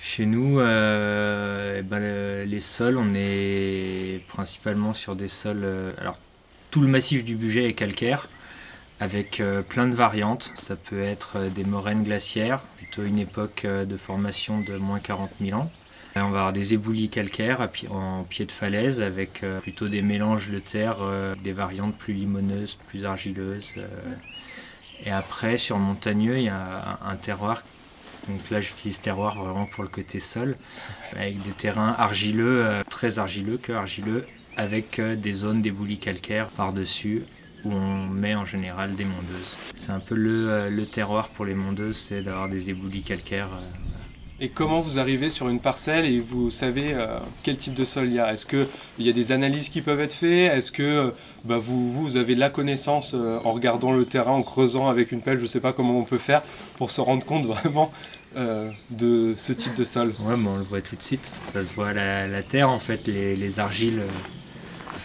Chez 0.00 0.26
nous, 0.26 0.60
eh 0.60 1.82
ben, 1.82 2.00
le- 2.00 2.44
les 2.44 2.60
sols, 2.60 2.98
on 2.98 3.12
est 3.14 4.22
principalement 4.28 4.94
sur 4.94 5.16
des 5.16 5.28
sols. 5.28 5.64
alors, 5.98 6.18
tout 6.72 6.80
le 6.80 6.88
massif 6.88 7.24
du 7.24 7.36
budget 7.36 7.68
est 7.68 7.74
calcaire, 7.74 8.28
avec 9.04 9.38
euh, 9.40 9.60
plein 9.60 9.86
de 9.86 9.94
variantes. 9.94 10.50
Ça 10.54 10.76
peut 10.76 11.02
être 11.02 11.32
euh, 11.36 11.48
des 11.50 11.64
moraines 11.64 12.04
glaciaires, 12.04 12.60
plutôt 12.78 13.04
une 13.04 13.18
époque 13.18 13.66
euh, 13.66 13.84
de 13.84 13.98
formation 13.98 14.60
de 14.60 14.76
moins 14.78 14.98
40 14.98 15.30
000 15.42 15.60
ans. 15.60 15.70
On 16.16 16.20
va 16.20 16.26
avoir 16.26 16.52
des 16.52 16.72
éboulis 16.72 17.10
calcaires 17.10 17.68
en 17.90 18.22
pied 18.22 18.46
de 18.46 18.52
falaise 18.52 19.00
avec 19.00 19.44
plutôt 19.62 19.88
des 19.88 20.00
mélanges 20.00 20.48
de 20.48 20.60
terre, 20.60 20.98
des 21.42 21.50
variantes 21.50 21.96
plus 21.96 22.14
limoneuses, 22.14 22.78
plus 22.86 23.04
argileuses. 23.04 23.74
Et 25.04 25.10
après, 25.10 25.58
sur 25.58 25.76
montagneux, 25.76 26.38
il 26.38 26.44
y 26.44 26.48
a 26.48 27.00
un 27.04 27.16
terroir. 27.16 27.64
Donc 28.28 28.48
là, 28.50 28.60
j'utilise 28.60 29.00
terroir 29.00 29.42
vraiment 29.42 29.66
pour 29.66 29.82
le 29.82 29.90
côté 29.90 30.20
sol, 30.20 30.56
avec 31.16 31.42
des 31.42 31.50
terrains 31.50 31.96
argileux, 31.98 32.64
très 32.88 33.18
argileux, 33.18 33.58
que 33.58 33.72
argileux, 33.72 34.24
avec 34.56 35.00
des 35.00 35.32
zones 35.32 35.62
d'éboulis 35.62 35.98
calcaires 35.98 36.46
par-dessus 36.46 37.24
où 37.64 37.72
on 37.72 38.06
met 38.06 38.34
en 38.34 38.44
général 38.44 38.94
des 38.94 39.04
mondeuses. 39.04 39.56
C'est 39.74 39.92
un 39.92 40.00
peu 40.00 40.14
le, 40.14 40.50
euh, 40.50 40.70
le 40.70 40.86
terroir 40.86 41.28
pour 41.28 41.44
les 41.44 41.54
mondeuses, 41.54 41.96
c'est 41.96 42.22
d'avoir 42.22 42.48
des 42.48 42.70
éboulis 42.70 43.02
calcaires. 43.02 43.48
euh. 43.54 43.60
Et 44.40 44.48
comment 44.48 44.78
vous 44.78 44.98
arrivez 44.98 45.30
sur 45.30 45.48
une 45.48 45.60
parcelle 45.60 46.04
et 46.06 46.18
vous 46.18 46.50
savez 46.50 46.92
euh, 46.92 47.18
quel 47.44 47.56
type 47.56 47.72
de 47.74 47.84
sol 47.84 48.06
il 48.06 48.14
y 48.14 48.18
a? 48.18 48.32
Est-ce 48.32 48.46
qu'il 48.46 48.66
y 48.98 49.08
a 49.08 49.12
des 49.12 49.30
analyses 49.30 49.68
qui 49.68 49.80
peuvent 49.80 50.00
être 50.00 50.12
faites? 50.12 50.52
Est-ce 50.52 50.72
que 50.72 51.14
bah, 51.44 51.56
vous, 51.56 51.92
vous 51.92 52.16
avez 52.16 52.34
la 52.34 52.50
connaissance 52.50 53.12
euh, 53.14 53.38
en 53.44 53.50
regardant 53.52 53.92
le 53.92 54.04
terrain, 54.04 54.32
en 54.32 54.42
creusant 54.42 54.88
avec 54.88 55.12
une 55.12 55.20
pelle 55.20 55.38
Je 55.38 55.42
ne 55.42 55.46
sais 55.46 55.60
pas 55.60 55.72
comment 55.72 55.96
on 55.96 56.02
peut 56.02 56.18
faire 56.18 56.42
pour 56.78 56.90
se 56.90 57.00
rendre 57.00 57.24
compte 57.24 57.46
vraiment 57.46 57.92
euh, 58.36 58.72
de 58.90 59.34
ce 59.36 59.52
type 59.52 59.76
de 59.76 59.84
sol? 59.84 60.14
Ouais, 60.18 60.36
mais 60.36 60.48
on 60.48 60.58
le 60.58 60.64
voit 60.64 60.80
tout 60.82 60.96
de 60.96 61.02
suite. 61.02 61.24
Ça 61.32 61.62
se 61.62 61.72
voit 61.72 61.90
à 61.90 61.92
la, 61.94 62.26
la 62.26 62.42
terre, 62.42 62.70
en 62.70 62.80
fait, 62.80 63.06
les, 63.06 63.36
les 63.36 63.60
argiles, 63.60 64.02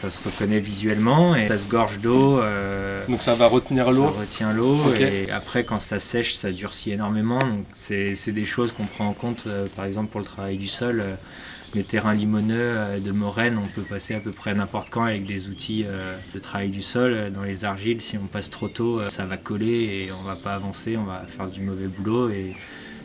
ça 0.02 0.10
se 0.12 0.24
reconnaît 0.24 0.60
visuellement 0.60 1.36
et 1.36 1.48
ça 1.48 1.58
se 1.58 1.68
gorge 1.68 2.00
d'eau. 2.00 2.40
euh, 2.40 3.06
Donc 3.08 3.22
ça 3.22 3.36
va 3.36 3.48
retenir 3.48 3.92
l'eau. 3.92 4.06
Ça 4.14 4.20
retient 4.22 4.54
l'eau 4.54 4.78
et 5.00 5.32
après 5.32 5.64
quand 5.66 5.80
ça 5.80 6.00
sèche 6.00 6.36
ça 6.36 6.52
durcit 6.52 6.92
énormément. 6.92 7.40
Donc 7.40 7.66
c'est 7.74 8.16
c'est 8.16 8.32
des 8.32 8.46
choses 8.46 8.72
qu'on 8.72 8.86
prend 8.86 9.08
en 9.08 9.14
compte 9.14 9.44
euh, 9.48 9.68
par 9.76 9.86
exemple 9.86 10.10
pour 10.12 10.20
le 10.22 10.26
travail 10.26 10.58
du 10.58 10.68
sol. 10.68 11.02
euh, 11.02 11.16
les 11.76 11.84
terrains 11.84 12.16
limoneux 12.16 13.00
de 13.00 13.12
moraine, 13.12 13.60
on 13.64 13.68
peut 13.68 13.84
passer 13.84 14.16
à 14.16 14.20
peu 14.20 14.32
près 14.32 14.56
n'importe 14.56 14.90
quand 14.90 15.04
avec 15.04 15.28
des 15.28 15.50
outils 15.50 15.86
de 16.34 16.40
travail 16.40 16.70
du 16.70 16.82
sol. 16.82 17.32
Dans 17.32 17.44
les 17.44 17.64
argiles, 17.64 18.02
si 18.02 18.18
on 18.18 18.26
passe 18.26 18.50
trop 18.50 18.70
tôt, 18.70 19.08
ça 19.12 19.28
va 19.28 19.38
coller 19.38 19.68
et 20.08 20.10
on 20.20 20.24
va 20.24 20.36
pas 20.36 20.56
avancer, 20.56 20.98
on 20.98 21.04
va 21.04 21.22
faire 21.38 21.46
du 21.48 21.62
mauvais 21.62 21.86
boulot. 21.86 22.32
Et 22.32 22.56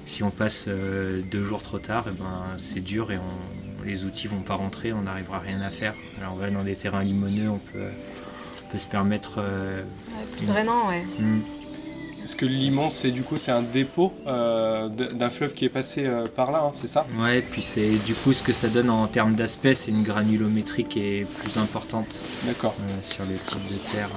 si 0.06 0.22
on 0.22 0.30
passe 0.30 0.66
deux 0.66 1.44
jours 1.44 1.60
trop 1.60 1.78
tard, 1.78 2.06
eh 2.08 2.12
ben, 2.18 2.42
c'est 2.56 2.80
dur 2.80 3.12
et 3.12 3.18
on- 3.18 3.63
les 3.84 4.04
outils 4.04 4.26
vont 4.26 4.42
pas 4.42 4.54
rentrer, 4.54 4.92
on 4.92 5.02
n'arrivera 5.02 5.38
à 5.38 5.40
rien 5.40 5.60
à 5.60 5.70
faire. 5.70 5.94
Alors 6.18 6.32
on 6.34 6.36
va 6.36 6.50
dans 6.50 6.62
des 6.64 6.74
terrains 6.76 7.02
limoneux, 7.02 7.48
on 7.50 7.58
peut, 7.58 7.88
on 8.66 8.72
peut 8.72 8.78
se 8.78 8.86
permettre 8.86 9.34
euh, 9.38 9.82
Ouais, 9.82 10.24
plus 10.36 10.46
drainant, 10.46 10.88
ouais. 10.88 11.02
hmm, 11.18 11.40
Est-ce 12.24 12.36
que 12.36 12.46
le 12.46 12.52
Limon, 12.52 12.90
c'est 12.90 13.10
du 13.10 13.22
coup 13.22 13.36
c'est 13.36 13.52
un 13.52 13.62
dépôt 13.62 14.12
euh, 14.26 14.88
d'un 14.88 15.30
fleuve 15.30 15.54
qui 15.54 15.64
est 15.66 15.68
passé 15.70 16.04
euh, 16.06 16.26
par 16.26 16.50
là, 16.50 16.62
hein, 16.66 16.70
c'est 16.72 16.88
ça? 16.88 17.06
Ouais, 17.18 17.40
puis 17.42 17.62
c'est 17.62 17.96
du 18.06 18.14
coup 18.14 18.32
ce 18.32 18.42
que 18.42 18.52
ça 18.52 18.68
donne 18.68 18.90
en 18.90 19.06
termes 19.06 19.34
d'aspect, 19.34 19.74
c'est 19.74 19.90
une 19.90 20.02
granulométrie 20.02 20.84
qui 20.84 21.00
est 21.00 21.26
plus 21.40 21.58
importante 21.58 22.22
D'accord. 22.46 22.74
euh, 22.80 23.00
sur 23.02 23.24
les 23.26 23.36
types 23.36 23.68
de 23.70 23.76
terre. 23.92 24.08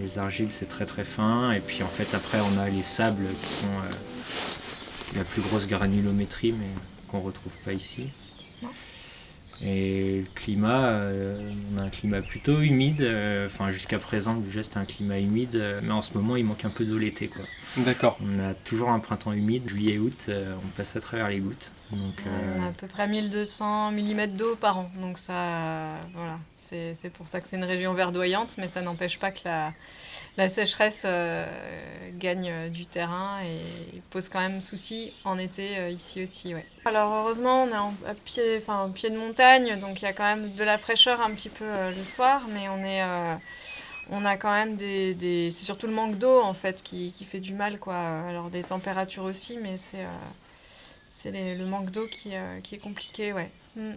les 0.00 0.18
argiles 0.18 0.50
c'est 0.50 0.68
très 0.68 0.86
très 0.86 1.04
fin, 1.04 1.52
et 1.52 1.60
puis 1.60 1.82
en 1.82 1.88
fait 1.88 2.14
après 2.16 2.38
on 2.40 2.58
a 2.58 2.68
les 2.68 2.82
sables 2.82 3.26
qui 3.42 3.52
sont 3.52 3.66
euh, 3.66 5.16
la 5.18 5.24
plus 5.24 5.42
grosse 5.42 5.66
granulométrie, 5.66 6.52
mais 6.52 6.66
qu'on 7.08 7.20
retrouve 7.20 7.52
pas 7.64 7.72
ici. 7.72 8.04
Et 9.60 10.20
le 10.20 10.26
climat, 10.36 10.86
euh, 10.86 11.52
on 11.74 11.80
a 11.80 11.82
un 11.82 11.88
climat 11.88 12.22
plutôt 12.22 12.60
humide, 12.60 13.00
euh, 13.00 13.46
enfin 13.46 13.72
jusqu'à 13.72 13.98
présent 13.98 14.36
déjà 14.36 14.62
c'était 14.62 14.78
un 14.78 14.84
climat 14.84 15.18
humide, 15.18 15.56
euh, 15.56 15.80
mais 15.82 15.90
en 15.90 16.00
ce 16.00 16.14
moment 16.14 16.36
il 16.36 16.44
manque 16.44 16.64
un 16.64 16.70
peu 16.70 16.84
d'eau 16.84 16.96
l'été 16.96 17.26
quoi. 17.26 17.42
D'accord. 17.78 18.18
On 18.22 18.38
a 18.38 18.54
toujours 18.54 18.90
un 18.90 19.00
printemps 19.00 19.32
humide, 19.32 19.68
juillet-août, 19.68 20.26
euh, 20.28 20.54
on 20.64 20.68
passe 20.76 20.94
à 20.94 21.00
travers 21.00 21.28
les 21.28 21.40
gouttes. 21.40 21.72
Donc, 21.90 22.14
euh, 22.26 22.54
On 22.56 22.62
a 22.62 22.68
à 22.68 22.72
peu 22.72 22.86
près 22.86 23.08
1200 23.08 23.90
mm 23.90 24.28
d'eau 24.28 24.54
par 24.54 24.78
an. 24.78 24.90
Donc 25.00 25.18
ça, 25.18 25.96
voilà, 26.14 26.38
c'est 26.54 26.94
c'est 26.94 27.10
pour 27.10 27.26
ça 27.26 27.40
que 27.40 27.48
c'est 27.48 27.56
une 27.56 27.64
région 27.64 27.92
verdoyante, 27.94 28.54
mais 28.58 28.68
ça 28.68 28.80
n'empêche 28.80 29.18
pas 29.18 29.32
que 29.32 29.40
la, 29.44 29.72
la 30.36 30.48
sécheresse 30.48 31.02
euh, 31.04 31.46
gagne 32.14 32.50
euh, 32.50 32.68
du 32.68 32.86
terrain 32.86 33.40
et 33.42 34.00
pose 34.10 34.28
quand 34.28 34.40
même 34.40 34.60
souci 34.62 35.12
en 35.24 35.38
été 35.38 35.78
euh, 35.78 35.90
ici 35.90 36.22
aussi. 36.22 36.54
Ouais. 36.54 36.64
Alors 36.84 37.12
heureusement, 37.12 37.64
on 37.64 37.68
est 37.68 37.76
en, 37.76 37.94
pied, 38.24 38.58
enfin, 38.58 38.84
au 38.86 38.92
pied 38.92 39.10
de 39.10 39.16
montagne, 39.18 39.78
donc 39.80 40.00
il 40.00 40.04
y 40.04 40.08
a 40.08 40.12
quand 40.12 40.24
même 40.24 40.52
de 40.54 40.64
la 40.64 40.78
fraîcheur 40.78 41.20
un 41.20 41.30
petit 41.30 41.50
peu 41.50 41.64
le 41.64 42.04
soir, 42.04 42.42
mais 42.48 42.68
on 42.68 42.84
est... 42.84 43.02
on 44.10 44.24
a 44.24 44.36
quand 44.36 44.52
même 44.52 44.76
des, 44.76 45.14
des- 45.14 45.50
c'est 45.50 45.64
surtout 45.64 45.86
le 45.86 45.92
manque 45.92 46.16
d'eau 46.16 46.40
en 46.40 46.54
fait 46.54 46.82
qui, 46.82 47.12
qui 47.12 47.24
fait 47.24 47.40
du 47.40 47.52
mal 47.52 47.78
quoi. 47.78 47.96
Alors 48.28 48.48
des 48.50 48.62
températures 48.62 49.24
aussi, 49.24 49.58
mais 49.58 49.76
c'est 49.76 51.30
le 51.30 51.66
manque 51.66 51.90
d'eau 51.90 52.06
qui, 52.06 52.30
qui 52.62 52.74
est 52.76 52.78
compliqué, 52.78 53.32
ouais. 53.32 53.50
Mm. 53.76 53.92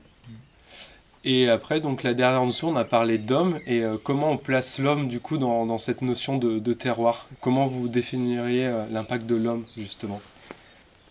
Et 1.24 1.50
après, 1.50 1.80
donc 1.80 2.02
la 2.02 2.16
dernière 2.16 2.44
notion, 2.44 2.70
on 2.70 2.76
a 2.76 2.84
parlé 2.84 3.20
d'homme 3.20 3.60
et 3.68 3.84
euh, 3.84 3.98
comment 4.04 4.32
on 4.32 4.38
place 4.38 4.80
l'homme 4.80 5.08
du 5.08 5.20
coup 5.20 5.38
dans, 5.38 5.78
cette 5.78 6.02
notion 6.02 6.38
de, 6.38 6.74
terroir? 6.74 7.28
Comment 7.42 7.68
vous 7.68 7.88
définiriez 7.88 8.66
euh, 8.66 8.86
l'impact 8.90 9.28
de 9.28 9.36
l'homme 9.36 9.66
justement? 9.78 10.20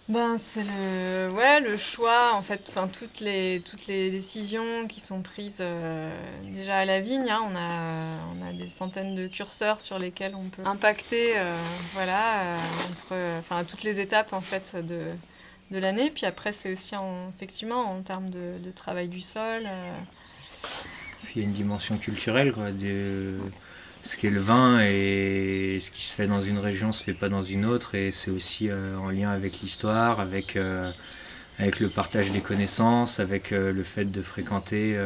Ben 0.09 0.39
c'est 0.39 0.65
le, 0.65 1.31
ouais, 1.31 1.61
le 1.61 1.77
choix 1.77 2.33
en 2.35 2.43
fait, 2.43 2.67
enfin 2.69 2.89
toutes 2.89 3.21
les 3.21 3.63
toutes 3.65 3.87
les 3.87 4.11
décisions 4.11 4.89
qui 4.89 4.99
sont 4.99 5.23
prises 5.23 5.59
euh, 5.61 6.11
déjà 6.43 6.79
à 6.79 6.85
la 6.85 6.99
vigne. 6.99 7.31
hein, 7.31 7.43
on 7.49 7.55
a 7.55 8.17
on 8.35 8.49
a 8.49 8.53
des 8.53 8.67
centaines 8.67 9.15
de 9.15 9.29
curseurs 9.29 9.81
sur 9.81 10.01
lesquels 10.01 10.35
on 10.35 10.49
peut 10.49 10.63
impacter, 10.65 11.35
voilà, 11.95 12.57
entre, 12.91 13.15
enfin 13.39 13.63
toutes 13.63 13.85
les 13.85 14.01
étapes 14.01 14.33
en 14.33 14.41
fait 14.41 14.75
de 14.85 15.07
de 15.71 15.79
l'année. 15.79 16.11
Puis 16.11 16.27
après 16.27 16.53
c'est 16.53 16.73
aussi 16.73 16.97
en, 16.97 17.31
effectivement 17.37 17.91
en 17.91 18.03
termes 18.03 18.31
de, 18.31 18.71
travail 18.75 19.09
du 19.09 19.21
sol. 19.21 19.65
euh, 19.67 19.99
il 21.35 21.43
y 21.43 21.45
a 21.45 21.49
une 21.49 21.55
dimension 21.55 21.97
culturelle, 21.97 22.53
quoi, 22.53 22.73
de 22.73 23.37
ce 24.03 24.17
qu'est 24.17 24.31
le 24.31 24.41
vin 24.41 24.81
et 24.81 25.79
ce 25.81 25.91
qui 25.91 26.03
se 26.03 26.15
fait 26.15 26.27
dans 26.27 26.43
une 26.43 26.59
région 26.59 26.93
se 26.93 27.05
fait 27.05 27.15
pas 27.15 27.29
dans 27.29 27.43
une 27.43 27.67
autre, 27.67 27.95
et 27.95 28.11
c'est 28.11 28.31
aussi 28.31 28.69
euh, 28.71 28.97
en 28.97 29.11
lien 29.11 29.31
avec 29.31 29.61
l'histoire, 29.61 30.19
avec, 30.19 30.57
euh, 30.57 30.91
avec 31.59 31.79
le 31.79 31.89
partage 31.89 32.31
des 32.33 32.41
connaissances, 32.41 33.21
avec 33.21 33.51
le 33.51 33.83
fait 33.85 34.07
de 34.07 34.23
fréquenter 34.23 34.99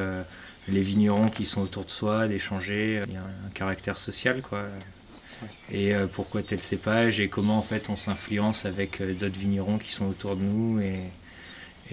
les 0.69 0.83
vignerons 0.83 1.29
qui 1.29 1.45
sont 1.45 1.61
autour 1.61 1.85
de 1.85 1.91
soi, 1.91 2.29
d'échanger. 2.29 3.03
Il 3.07 3.15
y 3.15 3.17
a 3.17 3.21
un 3.21 3.51
caractère 3.53 3.99
social, 3.99 4.41
quoi. 4.41 4.67
Et 5.71 5.95
euh, 5.95 6.07
pourquoi 6.07 6.43
tel 6.43 6.61
cépage 6.61 7.21
et 7.21 7.29
comment 7.29 7.59
en 7.59 7.63
fait 7.63 7.89
on 7.89 7.97
s'influence 7.97 8.65
avec 8.65 9.01
euh, 9.01 9.15
d'autres 9.15 9.39
vignerons 9.39 9.79
qui 9.79 9.93
sont 9.93 10.07
autour 10.07 10.37
de 10.37 10.43
nous 10.43 10.81
et, 10.81 11.01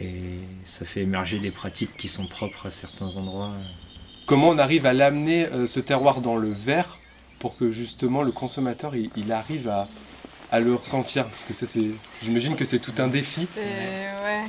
et 0.01 0.39
ça 0.63 0.85
fait 0.85 1.01
émerger 1.01 1.39
des 1.39 1.51
pratiques 1.51 1.95
qui 1.97 2.07
sont 2.07 2.25
propres 2.25 2.67
à 2.67 2.71
certains 2.71 3.17
endroits. 3.17 3.53
Comment 4.25 4.49
on 4.49 4.57
arrive 4.57 4.85
à 4.85 4.93
l'amener 4.93 5.45
euh, 5.47 5.67
ce 5.67 5.79
terroir 5.79 6.21
dans 6.21 6.37
le 6.37 6.51
verre 6.51 6.99
pour 7.39 7.57
que 7.57 7.71
justement 7.71 8.21
le 8.21 8.31
consommateur 8.31 8.95
il, 8.95 9.09
il 9.15 9.31
arrive 9.31 9.67
à, 9.67 9.87
à 10.51 10.59
le 10.59 10.75
ressentir? 10.75 11.25
Parce 11.27 11.43
que 11.43 11.53
ça, 11.53 11.65
c'est, 11.65 11.87
j'imagine 12.23 12.55
que 12.55 12.65
c'est 12.65 12.79
tout 12.79 12.93
un 12.99 13.07
défi. 13.07 13.47
c'est 13.53 13.61
ouais. 13.61 14.43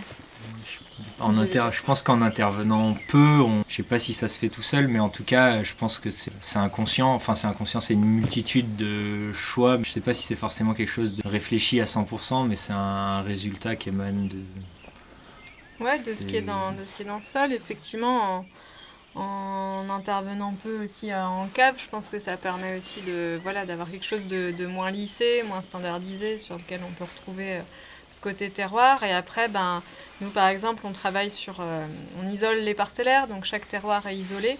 En 1.20 1.36
inter- 1.38 1.68
je 1.72 1.82
pense 1.82 2.02
qu'en 2.02 2.20
intervenant 2.22 2.94
peu, 3.08 3.40
on... 3.40 3.62
je 3.68 3.76
sais 3.76 3.82
pas 3.82 3.98
si 3.98 4.12
ça 4.14 4.28
se 4.28 4.38
fait 4.38 4.48
tout 4.48 4.62
seul, 4.62 4.88
mais 4.88 4.98
en 4.98 5.08
tout 5.08 5.24
cas, 5.24 5.62
je 5.62 5.72
pense 5.74 5.98
que 5.98 6.10
c'est 6.10 6.32
inconscient. 6.56 7.12
Enfin, 7.14 7.34
c'est 7.34 7.46
inconscient, 7.46 7.80
c'est 7.80 7.94
une 7.94 8.04
multitude 8.04 8.76
de 8.76 9.32
choix. 9.32 9.78
Je 9.82 9.90
sais 9.90 10.00
pas 10.00 10.14
si 10.14 10.22
c'est 10.24 10.34
forcément 10.36 10.74
quelque 10.74 10.90
chose 10.90 11.14
de 11.14 11.26
réfléchi 11.28 11.80
à 11.80 11.86
100%, 11.86 12.44
mais 12.46 12.56
c'est 12.56 12.72
un 12.72 13.22
résultat 13.22 13.76
qui 13.76 13.88
émane 13.90 14.28
de. 14.28 14.38
Ouais, 15.80 15.98
de 16.00 16.14
ce 16.14 16.26
qui 16.26 16.36
est 16.36 16.42
dans, 16.42 16.72
de 16.72 16.84
ce 16.84 16.94
qui 16.94 17.02
est 17.02 17.06
dans 17.06 17.16
le 17.16 17.20
sol, 17.22 17.52
effectivement, 17.52 18.46
en, 19.16 19.20
en 19.22 19.90
intervenant 19.90 20.54
peu 20.54 20.82
aussi 20.84 21.12
euh, 21.12 21.24
en 21.26 21.48
cave, 21.48 21.76
je 21.78 21.88
pense 21.88 22.08
que 22.08 22.18
ça 22.18 22.36
permet 22.36 22.78
aussi 22.78 23.02
de 23.02 23.38
voilà 23.42 23.66
d'avoir 23.66 23.90
quelque 23.90 24.06
chose 24.06 24.26
de, 24.28 24.52
de 24.52 24.66
moins 24.66 24.90
lissé, 24.90 25.42
moins 25.44 25.62
standardisé, 25.62 26.38
sur 26.38 26.58
lequel 26.58 26.82
on 26.88 26.92
peut 26.92 27.04
retrouver 27.04 27.58
euh, 27.58 27.62
ce 28.12 28.20
côté 28.20 28.50
terroir. 28.50 29.02
Et 29.02 29.12
après, 29.12 29.48
ben, 29.48 29.82
nous 30.20 30.30
par 30.30 30.48
exemple, 30.48 30.82
on 30.86 30.92
travaille 30.92 31.30
sur, 31.30 31.56
euh, 31.60 31.84
on 32.22 32.28
isole 32.28 32.58
les 32.58 32.74
parcellaires, 32.74 33.26
donc 33.26 33.44
chaque 33.44 33.68
terroir 33.68 34.06
est 34.06 34.16
isolé, 34.16 34.56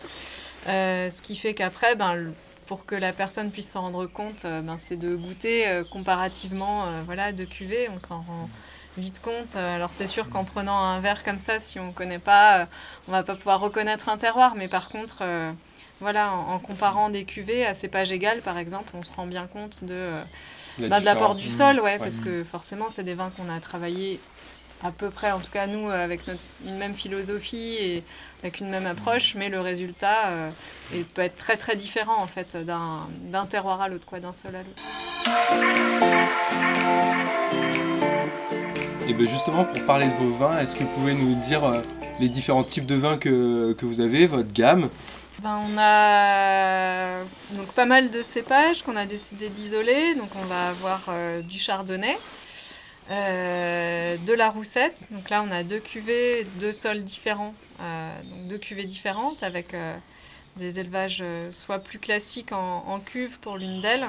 Euh, 0.68 1.11
ce 1.11 1.23
qui 1.23 1.35
fait 1.35 1.54
qu'après, 1.54 1.97
ben, 1.97 2.32
pour 2.66 2.87
que 2.87 2.94
la 2.94 3.12
personne 3.12 3.50
puisse 3.50 3.68
s'en 3.68 3.82
rendre 3.82 4.06
compte, 4.06 4.44
euh, 4.44 4.61
ben, 4.61 4.76
c'est 4.78 4.97
de 4.97 5.16
goûter 5.16 5.82
comparativement, 5.90 6.87
voilà, 7.04 7.32
de 7.32 7.44
cuvées, 7.44 7.88
on 7.94 7.99
s'en 7.99 8.21
rend 8.23 8.49
vite 8.97 9.21
compte. 9.21 9.56
Alors 9.56 9.90
c'est 9.90 10.06
sûr 10.06 10.28
qu'en 10.30 10.44
prenant 10.44 10.78
un 10.78 11.00
verre 11.00 11.25
comme 11.25 11.38
ça, 11.38 11.59
si 11.59 11.80
on 11.80 11.88
ne 11.88 11.92
connaît 11.92 12.21
pas, 12.21 12.68
on 13.09 13.12
va 13.12 13.23
pas 13.25 13.35
pouvoir 13.35 13.59
reconnaître 13.61 14.09
un 14.09 14.18
terroir. 14.18 14.54
Mais 14.54 14.68
par 14.68 14.88
contre, 14.88 15.25
voilà, 16.00 16.32
en, 16.32 16.59
comparant 16.61 17.11
des 17.11 17.25
cuvées 17.25 17.66
à 17.66 17.75
cépage 17.75 18.12
égal, 18.12 18.40
par 18.42 18.59
exemple, 18.59 18.92
on 18.94 19.02
se 19.02 19.12
rend 19.12 19.26
bien 19.26 19.47
compte 19.49 19.85
de, 19.85 20.21
La 20.79 20.88
bah, 20.88 21.00
de 21.00 21.05
l'apport 21.05 21.31
différence. 21.35 21.41
du 21.41 21.49
sol, 21.50 21.76
ouais, 21.81 21.93
Ouais. 21.93 21.99
parce 21.99 22.21
que 22.21 22.45
forcément, 22.45 22.87
c'est 22.91 23.05
des 23.05 23.14
vins 23.14 23.31
qu'on 23.37 23.49
a 23.55 23.61
travaillés 23.61 24.19
à 24.85 24.91
peu 24.91 25.11
près, 25.11 25.31
en 25.31 25.38
tout 25.38 25.50
cas 25.52 25.67
nous, 25.69 25.88
avec 25.91 26.26
notre, 26.26 26.41
une 26.67 26.76
même 26.76 26.95
philosophie 26.95 27.76
et 27.81 28.02
avec 28.43 28.59
une 28.61 28.69
même 28.69 28.87
approche, 28.87 29.37
mais 29.37 29.49
le 29.49 29.61
résultat 29.61 30.26
euh, 30.29 30.50
peut 31.14 31.23
être 31.23 31.37
très 31.37 31.57
très 31.57 31.76
différent 31.76 32.17
en 32.21 32.26
fait 32.26 32.57
d'un 32.57 33.47
terroir 33.49 33.81
à 33.81 33.88
l'autre, 33.88 34.07
quoi, 34.07 34.19
d'un 34.19 34.33
sol 34.33 34.57
à 34.57 34.62
l'autre. 34.62 34.83
Et 39.09 39.14
bien 39.14 39.26
justement, 39.26 39.64
pour 39.64 39.83
parler 39.87 40.07
de 40.07 40.14
vos 40.14 40.35
vins, 40.37 40.59
est-ce 40.61 40.75
que 40.75 40.81
vous 40.83 40.91
pouvez 40.91 41.14
nous 41.14 41.35
dire 41.37 41.64
euh, 41.64 41.81
les 42.21 42.29
différents 42.29 42.64
types 42.64 42.87
de 42.87 42.95
vins 42.95 43.19
que, 43.19 43.73
que 43.75 43.85
vous 43.87 44.00
avez, 44.00 44.26
votre 44.26 44.52
gamme? 44.52 44.88
Ben, 45.42 45.58
on 45.68 45.78
a 45.78 47.25
donc 47.52 47.72
pas 47.75 47.87
mal 47.87 48.11
de 48.11 48.22
cépages 48.22 48.82
qu'on 48.82 48.96
a 48.96 49.06
décidé 49.06 49.49
d'isoler. 49.49 50.14
Donc 50.14 50.30
on 50.37 50.44
va 50.44 50.68
avoir 50.68 51.02
euh, 51.08 51.40
du 51.42 51.58
chardonnay, 51.58 52.16
euh, 53.11 54.16
de 54.16 54.32
la 54.32 54.49
roussette. 54.49 55.08
Donc 55.11 55.28
là, 55.28 55.44
on 55.46 55.50
a 55.50 55.64
deux 55.64 55.80
cuvées, 55.80 56.46
deux 56.61 56.72
sols 56.72 57.02
différents, 57.02 57.54
euh, 57.80 58.22
donc 58.22 58.49
deux 58.49 58.58
cuvées 58.58 58.84
différentes 58.84 59.42
avec 59.42 59.75
euh, 59.75 59.96
des 60.56 60.78
élevages 60.78 61.25
soit 61.50 61.80
plus 61.80 61.99
classiques 61.99 62.52
en, 62.52 63.00
cuve 63.00 63.38
pour 63.40 63.56
l'une 63.56 63.82
d'elles, 63.82 64.06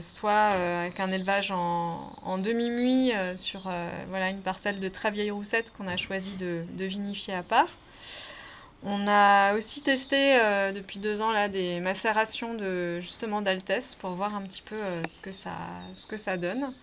soit 0.00 0.32
avec 0.32 0.98
un 1.00 1.12
élevage 1.12 1.50
en, 1.50 2.38
demi-muit 2.38 3.12
sur 3.36 3.68
une 3.68 4.40
parcelle 4.40 4.80
de 4.80 4.88
très 4.88 5.10
vieille 5.10 5.30
roussette 5.30 5.70
qu'on 5.76 5.86
a 5.86 5.98
choisi 5.98 6.32
de, 6.38 6.64
vinifier 6.78 7.34
à 7.34 7.42
part. 7.42 7.68
On 8.84 9.06
a 9.08 9.54
aussi 9.54 9.80
testé 9.80 10.36
depuis 10.74 10.98
deux 10.98 11.22
ans 11.22 11.32
là, 11.32 11.48
des 11.48 11.80
macérations 11.80 12.54
de, 12.54 13.00
justement 13.00 13.40
d'altesse 13.40 13.94
pour 13.94 14.10
voir 14.10 14.34
un 14.34 14.42
petit 14.42 14.62
peu 14.62 14.82
ce, 15.08 15.22
que 15.22 15.32
ça, 15.32 15.56
ce 15.94 16.06
que 16.06 16.18
ça 16.18 16.36
donne 16.36 16.74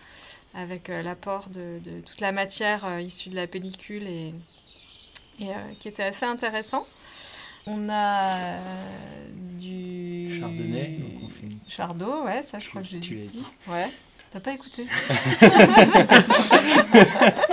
avec 0.54 0.90
euh, 0.90 1.02
l'apport 1.02 1.48
de, 1.48 1.80
toute 2.04 2.20
la 2.20 2.32
matière 2.32 2.84
euh, 2.84 3.00
issue 3.00 3.30
de 3.30 3.36
la 3.36 3.46
pellicule 3.46 4.06
et, 4.06 4.34
et 5.40 5.48
euh, 5.48 5.54
qui 5.80 5.88
était 5.88 6.04
assez 6.04 6.26
intéressant. 6.26 6.86
On 7.66 7.88
a 7.88 8.56
du. 9.60 10.38
Chardonnay, 10.40 10.98
donc 10.98 11.12
on 11.24 11.28
fait 11.28 11.48
Chardot, 11.68 12.24
ouais, 12.24 12.42
ça 12.42 12.58
je 12.58 12.68
crois 12.68 12.82
que 12.82 12.88
j'ai 12.88 12.98
dit. 12.98 13.44
Ouais, 13.68 13.88
t'as 14.32 14.40
pas 14.40 14.52
écouté 14.52 14.88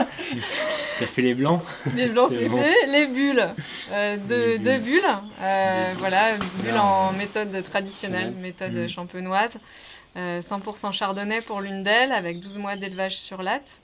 T'as 1.00 1.06
fait 1.06 1.22
les 1.22 1.34
blancs 1.34 1.62
Les 1.96 2.08
blancs, 2.08 2.30
c'est 2.30 2.50
fait. 2.50 2.88
Les 2.88 3.06
bulles, 3.08 3.48
deux, 4.28 4.78
bulles. 4.78 5.02
voilà, 5.98 6.36
bulles 6.64 6.78
en 6.78 7.12
méthode 7.14 7.64
traditionnelle, 7.64 8.32
méthode 8.32 8.74
mm. 8.74 8.90
champenoise. 8.90 9.58
100% 10.16 10.88
euh, 10.88 10.92
chardonnay 10.92 11.42
pour 11.42 11.62
l'une 11.62 11.84
d'elles, 11.84 12.12
avec 12.12 12.40
12 12.40 12.58
mois 12.58 12.76
d'élevage 12.76 13.18
sur 13.18 13.42
latte, 13.42 13.80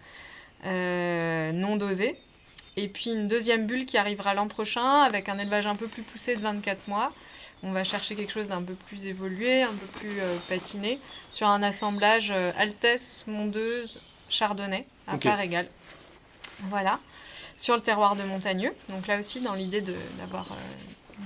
euh, 0.65 1.51
non 1.51 1.75
dosé. 1.75 2.15
Et 2.77 2.89
puis 2.89 3.11
une 3.11 3.27
deuxième 3.27 3.67
bulle 3.67 3.85
qui 3.85 3.97
arrivera 3.97 4.33
l'an 4.33 4.47
prochain, 4.47 5.03
avec 5.03 5.29
un 5.29 5.37
élevage 5.37 5.65
un 5.65 5.75
peu 5.75 5.87
plus 5.87 6.01
poussé 6.01 6.35
de 6.35 6.41
24 6.41 6.87
mois. 6.87 7.13
On 7.63 7.71
va 7.71 7.83
chercher 7.83 8.15
quelque 8.15 8.33
chose 8.33 8.49
d'un 8.49 8.61
peu 8.61 8.73
plus 8.73 9.05
évolué, 9.05 9.63
un 9.63 9.73
peu 9.73 9.99
plus 9.99 10.19
euh, 10.19 10.35
patiné, 10.49 10.99
sur 11.31 11.47
un 11.47 11.63
assemblage 11.63 12.31
Altesse, 12.31 13.23
Mondeuse, 13.27 14.01
Chardonnay, 14.29 14.85
à 15.07 15.17
part 15.17 15.39
égale. 15.39 15.67
Voilà. 16.63 16.99
Sur 17.57 17.75
le 17.75 17.81
terroir 17.81 18.15
de 18.15 18.23
Montagneux. 18.23 18.73
Donc 18.89 19.07
là 19.07 19.19
aussi, 19.19 19.39
dans 19.39 19.53
l'idée 19.53 19.81
d'avoir 20.17 20.55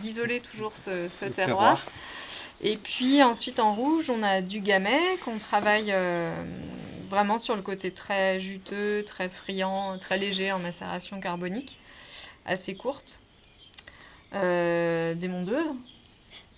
d'isoler 0.02 0.40
toujours 0.40 0.74
ce, 0.76 1.26
terroir. 1.26 1.86
Et 2.62 2.78
puis 2.78 3.24
ensuite 3.24 3.60
en 3.60 3.74
rouge, 3.74 4.10
on 4.10 4.22
a 4.22 4.42
du 4.42 4.60
gamay 4.60 5.00
qu'on 5.24 5.38
travaille 5.38 5.92
euh, 5.92 6.34
vraiment 7.10 7.40
sur 7.40 7.56
le 7.56 7.62
côté 7.62 7.92
très 7.92 8.40
juteux, 8.40 9.04
très 9.06 9.30
friand, 9.30 9.98
très 9.98 10.18
léger 10.18 10.52
en 10.52 10.60
macération 10.60 11.20
carbonique, 11.20 11.80
assez 12.46 12.76
courte. 12.76 13.20
Euh, 14.36 15.16
des 15.16 15.28
mondeuses. 15.28 15.74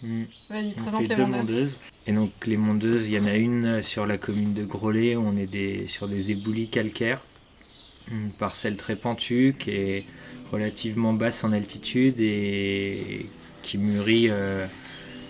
Mmh. 0.02 0.24
Vas-y, 0.50 0.72
présente 0.74 1.08
les 1.08 1.16
mondeuses. 1.16 1.80
Et 2.08 2.12
donc 2.12 2.32
les 2.46 2.58
mondeuses, 2.58 3.08
il 3.08 3.14
y 3.14 3.20
en 3.20 3.28
a 3.28 3.36
une 3.36 3.82
sur 3.82 4.06
la 4.06 4.18
commune 4.18 4.54
de 4.54 4.66
Grolet, 4.66 5.16
où 5.16 5.26
on 5.26 5.38
est 5.38 5.46
des, 5.46 5.88
sur 5.88 6.08
des 6.10 6.32
éboulis 6.32 6.68
calcaires. 6.68 7.24
Une 8.12 8.32
parcelle 8.32 8.78
très 8.78 8.96
pentue 8.96 9.56
qui 9.58 9.72
est 9.72 10.06
relativement 10.52 11.14
basse 11.14 11.44
en 11.44 11.54
altitude 11.54 12.20
et 12.20 13.26
qui 13.62 13.78
mûrit 13.78 14.28
euh, 14.30 14.66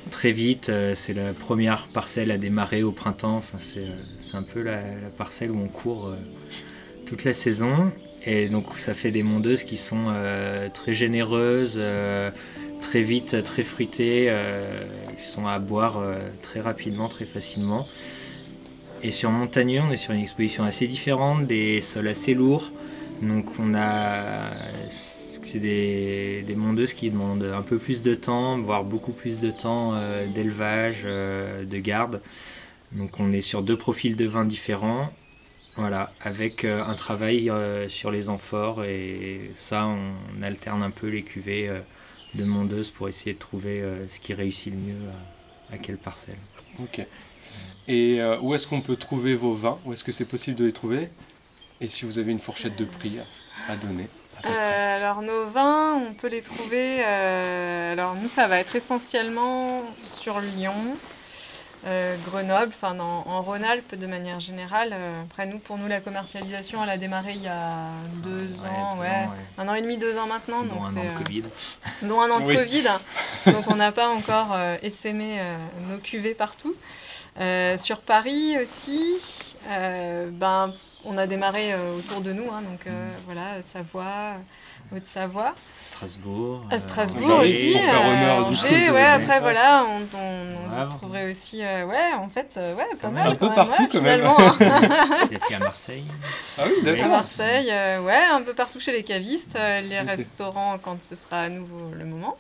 très 0.10 0.32
vite. 0.32 0.70
Euh, 0.70 0.96
c'est 0.96 1.14
la 1.14 1.34
première 1.34 1.88
parcelle 1.88 2.32
à 2.32 2.38
démarrer 2.38 2.84
au 2.84 2.92
printemps. 2.92 3.38
Enfin, 3.38 3.60
c'est, 3.62 3.80
euh, 3.80 4.38
un 4.38 4.44
peu 4.44 4.62
la, 4.62 4.82
parcelle 5.18 5.52
où 5.52 5.60
on 5.62 5.68
court 5.68 6.14
toute 7.06 7.24
la 7.24 7.34
saison. 7.34 7.92
Et 8.26 8.50
donc 8.50 8.80
ça 8.80 8.94
fait 8.94 9.12
des 9.12 9.24
mondeuses 9.24 9.64
qui 9.64 9.78
sont 9.78 10.14
très 10.74 10.94
généreuses, 10.94 11.82
très 12.80 13.02
vite, 13.02 13.44
très 13.44 13.64
fruitées, 13.64 14.34
qui 15.18 15.26
sont 15.26 15.48
à 15.48 15.60
boire 15.60 16.02
très 16.42 16.62
rapidement, 16.62 17.10
très 17.10 17.26
facilement. 17.26 17.88
Et 19.04 19.12
sur 19.12 19.32
Montagneux, 19.32 19.82
on 19.82 19.92
est 19.92 19.98
sur 19.98 20.14
une 20.14 20.22
exposition 20.22 20.64
assez 20.64 20.88
différente, 20.88 21.48
des 21.48 21.82
sols 21.82 22.08
assez 22.08 22.34
lourds. 22.34 22.72
Donc 23.22 23.60
on 23.60 23.74
a 23.74 24.50
c'est 25.44 25.60
des, 25.60 26.56
mondeuses 26.56 26.94
qui 26.94 27.10
demandent 27.10 27.44
un 27.44 27.62
peu 27.62 27.78
plus 27.78 28.02
de 28.02 28.16
temps, 28.16 28.58
voire 28.60 28.84
beaucoup 28.84 29.12
plus 29.12 29.40
de 29.40 29.52
temps 29.52 29.94
euh, 29.96 30.28
d'élevage, 30.28 31.02
euh, 31.06 31.66
de 31.66 31.78
garde. 31.78 32.22
Donc 32.92 33.20
on 33.20 33.32
est 33.32 33.42
sur 33.42 33.64
deux 33.64 33.78
profils 33.78 34.16
de 34.16 34.26
vin 34.26 34.46
différents, 34.46 35.12
voilà, 35.76 36.12
avec 36.22 36.64
euh, 36.64 36.84
un 36.84 36.94
travail 36.94 37.52
sur 37.88 38.12
les 38.12 38.30
amphores 38.30 38.84
et 38.84 39.52
ça 39.56 39.88
on, 39.88 40.42
alterne 40.44 40.84
un 40.84 40.92
peu 40.92 41.08
les 41.08 41.24
cuvées 41.24 41.70
de 42.36 42.44
mondeuses 42.44 42.90
pour 42.90 43.08
essayer 43.08 43.34
de 43.34 43.40
trouver 43.40 43.84
ce 44.08 44.20
qui 44.20 44.34
réussit 44.34 44.74
le 44.74 44.80
mieux 44.80 45.10
à, 45.72 45.78
quelle 45.78 45.98
parcelle. 45.98 46.38
Et 47.88 48.22
où 48.42 48.56
est-ce 48.56 48.68
qu'on 48.68 48.82
peut 48.82 48.96
trouver 48.96 49.36
vos 49.36 49.54
vins? 49.54 49.80
Où 49.86 49.94
est-ce 49.94 50.04
que 50.04 50.12
c'est 50.12 50.26
possible 50.26 50.58
de 50.58 50.66
les 50.66 50.74
trouver? 50.74 51.10
Et 51.82 51.90
si 51.90 52.06
vous 52.06 52.20
avez 52.20 52.32
une 52.32 52.40
fourchette 52.40 52.76
de 52.78 52.86
prix 52.86 53.18
à 53.68 53.76
donner 53.76 54.08
euh, 54.46 54.98
alors 54.98 55.22
nos 55.22 55.46
vins, 55.46 55.94
on 55.96 56.14
peut 56.14 56.28
les 56.28 56.42
trouver. 56.42 57.04
Euh, 57.06 57.94
alors 57.94 58.16
nous, 58.16 58.28
ça 58.28 58.48
va 58.48 58.60
être 58.60 58.76
essentiellement 58.76 59.84
sur 60.12 60.40
Lyon, 60.40 60.74
euh, 61.86 62.16
Grenoble, 62.26 62.72
enfin 62.76 62.98
en 63.00 63.42
Rhône-Alpes 63.42 63.96
de 63.96 64.08
manière 64.08 64.40
générale. 64.40 64.96
après 65.26 65.46
nous, 65.46 65.60
pour 65.60 65.78
nous, 65.78 65.88
la 65.88 66.00
commercialisation, 66.00 66.84
elle 66.84 66.90
a 66.90 66.98
démarré 66.98 67.34
il 67.36 67.44
y 67.44 67.48
a 67.48 67.88
deux 68.24 68.66
ans, 68.66 68.98
ouais, 69.00 69.28
un 69.58 69.68
an 69.68 69.76
et 69.76 69.82
demi, 69.82 69.98
deux 69.98 70.18
ans 70.18 70.28
maintenant. 70.28 70.64
Dont 70.64 70.84
un 70.84 70.98
an 70.98 71.04
de 71.04 71.24
Covid. 71.24 71.44
Dont 72.02 72.22
un 72.22 72.32
an 72.32 72.40
de 72.40 72.54
Covid. 72.56 72.88
donc 73.46 73.70
on 73.70 73.76
n'a 73.76 73.92
pas 73.92 74.10
encore 74.10 74.58
essaimé 74.82 75.40
nos 75.90 76.00
cuvées 76.00 76.34
partout. 76.34 76.76
Sur 77.78 78.00
Paris 78.02 78.58
aussi, 78.60 79.18
ben 79.68 80.74
on 81.06 81.18
a 81.18 81.28
démarré 81.28 81.74
euh, 81.74 81.98
autour 81.98 82.22
de 82.22 82.34
nous, 82.34 82.50
hein, 82.52 82.62
donc 82.62 82.86
euh, 82.86 82.90
mm. 82.90 83.14
voilà, 83.26 83.62
Savoie, 83.62 84.36
Haute-Savoie. 84.94 85.56
Strasbourg. 85.82 86.66
À 86.70 86.78
Strasbourg 86.78 87.40
euh, 87.40 87.44
aussi. 87.44 87.76
Angers, 87.76 88.92
ouais, 88.92 89.04
après 89.04 89.40
voilà, 89.40 89.86
on, 89.86 90.02
on, 90.18 90.90
trouverait 90.90 91.30
aussi, 91.30 91.60
ouais, 91.60 92.14
en 92.16 92.30
fait, 92.30 92.58
ouais, 92.58 92.96
pas 93.00 93.10
mal. 93.10 93.30
Un 93.30 93.36
peu 93.36 93.48
partout 93.54 93.88
quand 93.92 94.02
même. 94.02 94.22
Il 95.32 95.38
y 95.38 95.54
a 95.54 95.56
à 95.56 95.60
Marseille. 95.60 96.06
Ah 96.58 96.64
oui, 96.68 96.84
d'accord. 96.84 97.06
À 97.06 97.10
Marseille, 97.10 97.74
ouais, 98.00 98.24
un 98.32 98.42
peu 98.42 98.54
partout 98.54 98.80
chez 98.80 98.92
les 98.92 99.04
cavistes, 99.04 99.58
les 99.58 100.00
restaurants 100.02 100.78
quand 100.78 101.02
ce 101.02 101.16
sera 101.16 101.42
à 101.42 101.50
nouveau 101.50 101.92
le 101.98 102.06
moment. 102.06 102.38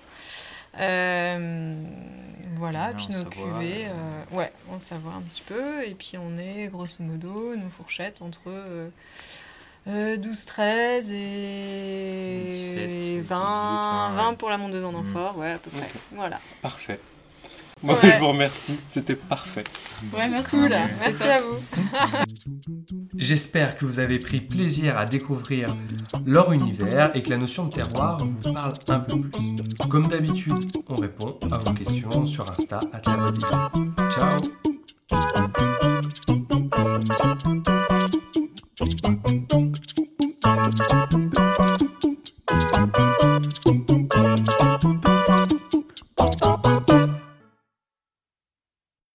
Voilà, 2.61 2.91
et 2.91 2.93
puis 2.93 3.07
nos 3.09 3.25
cuvées, 3.25 3.87
euh, 3.87 4.23
ouais, 4.37 4.53
on 4.69 4.77
savoir 4.77 5.15
un 5.15 5.21
petit 5.21 5.41
peu. 5.41 5.83
Et 5.83 5.95
puis 5.95 6.13
on 6.19 6.37
est 6.37 6.67
grosso 6.67 6.97
modo, 6.99 7.55
nos 7.55 7.69
fourchettes 7.69 8.21
entre 8.21 8.51
12, 9.87 10.45
13 10.45 11.09
euh, 11.09 11.13
et 13.17 13.19
20, 13.21 14.11
20, 14.15 14.33
pour 14.35 14.51
la 14.51 14.59
mondeuse 14.59 14.85
en 14.85 14.93
amphore, 14.93 15.39
ouais, 15.39 15.53
à 15.53 15.57
peu 15.57 15.71
près. 15.71 15.89
Voilà. 16.11 16.39
Parfait. 16.61 16.99
Moi, 17.83 17.97
je 18.03 18.19
vous 18.19 18.27
remercie, 18.27 18.77
c'était 18.89 19.15
parfait. 19.15 19.63
Ouais, 20.13 20.29
merci 20.29 20.55
Oula, 20.55 20.87
merci 20.99 21.23
à 21.23 21.41
vous. 21.41 21.57
J'espère 23.17 23.77
que 23.77 23.85
vous 23.85 23.99
avez 23.99 24.19
pris 24.19 24.39
plaisir 24.39 24.97
à 24.97 25.05
découvrir 25.05 25.75
leur 26.25 26.51
univers 26.51 27.15
et 27.15 27.23
que 27.23 27.29
la 27.29 27.37
notion 27.37 27.65
de 27.65 27.73
terroir 27.73 28.19
vous 28.23 28.53
parle 28.53 28.73
un 28.87 28.99
peu 28.99 29.21
plus. 29.21 29.55
Comme 29.89 30.07
d'habitude, 30.07 30.65
on 30.87 30.95
répond 30.95 31.37
à 31.51 31.57
vos 31.57 31.73
questions 31.73 32.25
sur 32.25 32.49
Insta 32.51 32.79
à 32.93 33.01
Ciao 33.01 34.41
Ciao 35.09 35.90